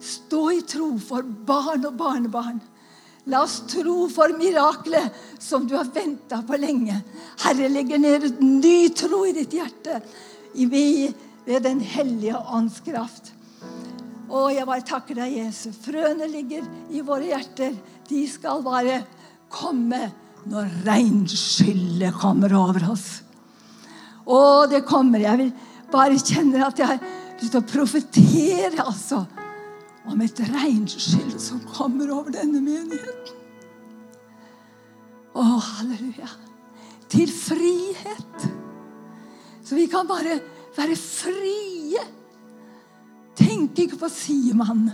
stå 0.00 0.44
i 0.54 0.60
tro 0.68 0.92
for 1.02 1.26
barn 1.26 1.88
og 1.88 1.96
barnebarn. 1.98 2.60
La 3.28 3.42
oss 3.44 3.58
tro 3.68 4.06
for 4.12 4.32
miraklet 4.38 5.16
som 5.42 5.66
du 5.68 5.74
har 5.76 5.90
venta 5.92 6.40
på 6.46 6.56
lenge. 6.60 6.96
Herre 7.42 7.68
legger 7.68 8.00
ned 8.00 8.30
et 8.30 8.40
ny 8.44 8.88
tro 8.96 9.24
i 9.28 9.34
ditt 9.36 9.58
hjerte 9.58 10.00
ved 10.54 11.62
Den 11.66 11.80
hellige 11.82 12.38
ånds 12.38 12.80
kraft. 12.86 13.32
Å, 14.30 14.46
jeg 14.54 14.66
bare 14.68 14.86
takker 14.86 15.18
deg, 15.18 15.34
Jesus. 15.40 15.74
Frøene 15.82 16.28
ligger 16.30 16.66
i 16.94 17.02
våre 17.02 17.26
hjerter. 17.32 17.74
De 18.06 18.22
skal 18.30 18.62
bare 18.62 19.00
komme 19.52 20.08
når 20.50 20.70
regnskyllet 20.86 22.16
kommer 22.16 22.54
over 22.56 22.86
oss. 22.92 23.08
Å, 24.24 24.66
det 24.70 24.84
kommer. 24.88 25.22
Jeg 25.22 25.40
vil 25.40 25.52
bare 25.90 26.18
kjenne 26.20 26.62
at 26.64 26.78
jeg 26.78 26.88
har 26.92 27.00
lyst 27.40 27.52
til 27.54 27.60
å 27.60 27.68
profetere 27.68 28.84
altså, 28.84 29.24
om 30.08 30.22
et 30.24 30.42
regnskyll 30.52 31.34
som 31.42 31.60
kommer 31.74 32.12
over 32.14 32.32
denne 32.34 32.62
menigheten. 32.62 33.36
Å, 35.34 35.42
halleluja. 35.42 36.30
Til 37.10 37.30
frihet. 37.34 38.48
Så 39.66 39.78
vi 39.78 39.86
kan 39.90 40.08
bare 40.08 40.40
være 40.76 40.96
frie 40.98 42.00
Tenk 43.40 43.78
ikke 43.82 43.98
på 44.02 44.08
Simon. 44.12 44.90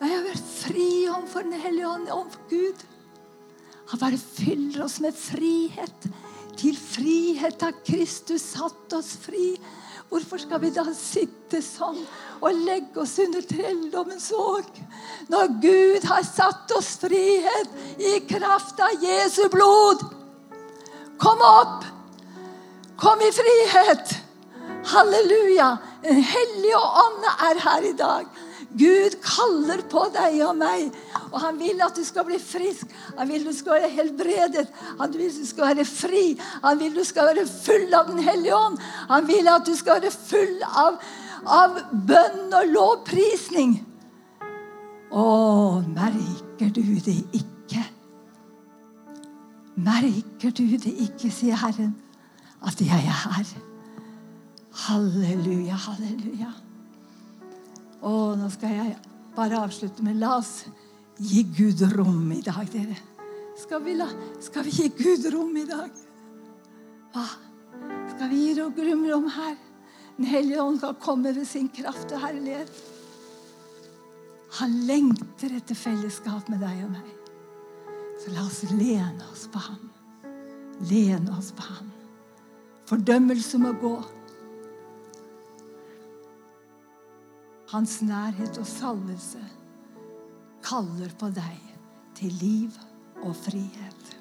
Jeg 0.00 0.10
har 0.10 0.24
vært 0.26 0.48
fri 0.50 0.88
overfor 1.06 1.44
Den 1.46 1.60
hellige 1.62 1.88
ånd, 1.88 2.08
overfor 2.10 2.48
Gud. 2.50 2.82
Han 3.90 4.00
bare 4.00 4.18
fyller 4.18 4.84
oss 4.84 5.00
med 5.04 5.16
frihet. 5.16 6.08
Til 6.56 6.76
frihet 6.78 7.62
har 7.62 7.74
Kristus 7.86 8.44
satt 8.54 8.94
oss 8.96 9.14
fri. 9.20 9.54
Hvorfor 10.08 10.38
skal 10.38 10.60
vi 10.62 10.70
da 10.74 10.84
sitte 10.94 11.58
sånn 11.64 11.98
og 12.38 12.60
legge 12.66 13.00
oss 13.02 13.16
under 13.22 13.42
trelldommens 13.48 14.28
åk? 14.36 14.76
Når 15.32 15.56
Gud 15.64 16.06
har 16.06 16.22
satt 16.28 16.70
oss 16.76 16.94
frihet 17.02 17.98
i 17.98 18.20
kraft 18.28 18.80
av 18.84 19.02
Jesu 19.02 19.48
blod. 19.52 20.04
Kom 21.18 21.42
opp! 21.44 21.88
Kom 23.00 23.20
i 23.24 23.32
frihet! 23.34 24.14
Halleluja! 24.92 25.74
Den 26.04 26.20
hellige 26.20 26.78
ånd 26.78 27.26
er 27.32 27.60
her 27.64 27.86
i 27.88 27.94
dag. 27.96 28.26
Gud 28.74 29.14
kaller 29.22 29.84
på 29.90 30.02
deg 30.14 30.40
og 30.42 30.56
meg, 30.58 30.88
og 31.30 31.38
han 31.44 31.58
vil 31.60 31.82
at 31.84 31.94
du 31.94 32.02
skal 32.06 32.26
bli 32.26 32.40
frisk. 32.42 32.90
Han 33.18 33.30
vil 33.30 33.46
du 33.46 33.52
skal 33.54 33.78
være 33.78 33.90
helbredet, 33.92 34.66
han 34.98 35.14
vil 35.14 35.30
du 35.30 35.46
skal 35.46 35.70
være 35.70 35.86
fri. 35.86 36.24
Han 36.64 36.80
vil 36.82 36.96
du 36.96 37.04
skal 37.06 37.30
være 37.30 37.46
full 37.46 37.94
av 37.94 38.10
Den 38.10 38.22
hellige 38.26 38.56
ånd. 38.56 38.78
Han 39.12 39.28
vil 39.28 39.48
at 39.50 39.66
du 39.66 39.74
skal 39.78 40.02
være 40.02 40.10
full 40.14 40.56
av, 40.66 40.98
av 41.46 41.78
bønn 42.08 42.50
og 42.50 42.72
lovprisning. 42.74 43.78
Å, 45.14 45.26
merker 45.94 46.74
du 46.74 46.82
det 47.06 47.20
ikke? 47.30 47.84
Merker 49.86 50.50
du 50.50 50.66
det 50.82 50.96
ikke, 51.06 51.30
sier 51.30 51.58
Herren, 51.62 51.94
at 52.66 52.82
jeg 52.82 52.98
er 52.98 53.22
her? 53.22 53.56
Halleluja, 54.84 55.78
halleluja. 55.78 56.50
Og 58.04 58.36
nå 58.36 58.50
skal 58.52 58.74
jeg 58.76 58.96
bare 59.34 59.62
avslutte 59.64 60.04
med 60.04 60.18
La 60.20 60.36
oss 60.38 60.64
gi 61.18 61.44
Gud 61.56 61.80
rom 61.94 62.32
i 62.34 62.42
dag, 62.44 62.66
dere. 62.72 62.96
Skal 63.58 63.84
vi, 63.84 63.94
la, 63.96 64.08
skal 64.42 64.66
vi 64.66 64.72
gi 64.74 64.88
Gud 64.98 65.28
rom 65.32 65.54
i 65.56 65.64
dag? 65.68 65.92
Hva? 67.14 67.26
Skal 68.14 68.30
vi 68.32 68.40
gi 68.48 68.56
Gud 68.58 69.06
rom 69.10 69.28
her? 69.30 69.54
Den 70.16 70.28
hellige 70.30 70.62
ånd 70.62 70.78
skal 70.78 70.98
komme 71.02 71.32
ved 71.34 71.46
sin 71.48 71.68
kraft 71.74 72.12
og 72.14 72.22
herlighet. 72.22 72.70
Han 74.60 74.76
lengter 74.86 75.56
etter 75.56 75.74
fellesskap 75.74 76.50
med 76.52 76.62
deg 76.62 76.84
og 76.84 76.92
meg. 76.94 77.08
Så 78.22 78.34
la 78.34 78.44
oss 78.46 78.60
lene 78.70 79.26
oss 79.32 79.48
på 79.50 79.62
ham. 79.64 79.88
Lene 80.90 81.34
oss 81.34 81.50
på 81.56 81.66
ham. 81.66 81.90
Fordømmelse 82.86 83.58
må 83.58 83.72
gå. 83.80 83.96
Hans 87.74 87.96
nærhet 88.06 88.58
og 88.62 88.66
salvelse 88.70 89.40
kaller 90.62 91.10
på 91.18 91.26
deg 91.34 91.56
til 92.14 92.36
liv 92.38 92.76
og 93.24 93.32
frihet. 93.34 94.12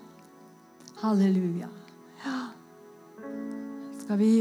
Halleluja. 1.04 1.68
Ja. 2.24 2.40
Skal 4.00 4.18
vi 4.24 4.32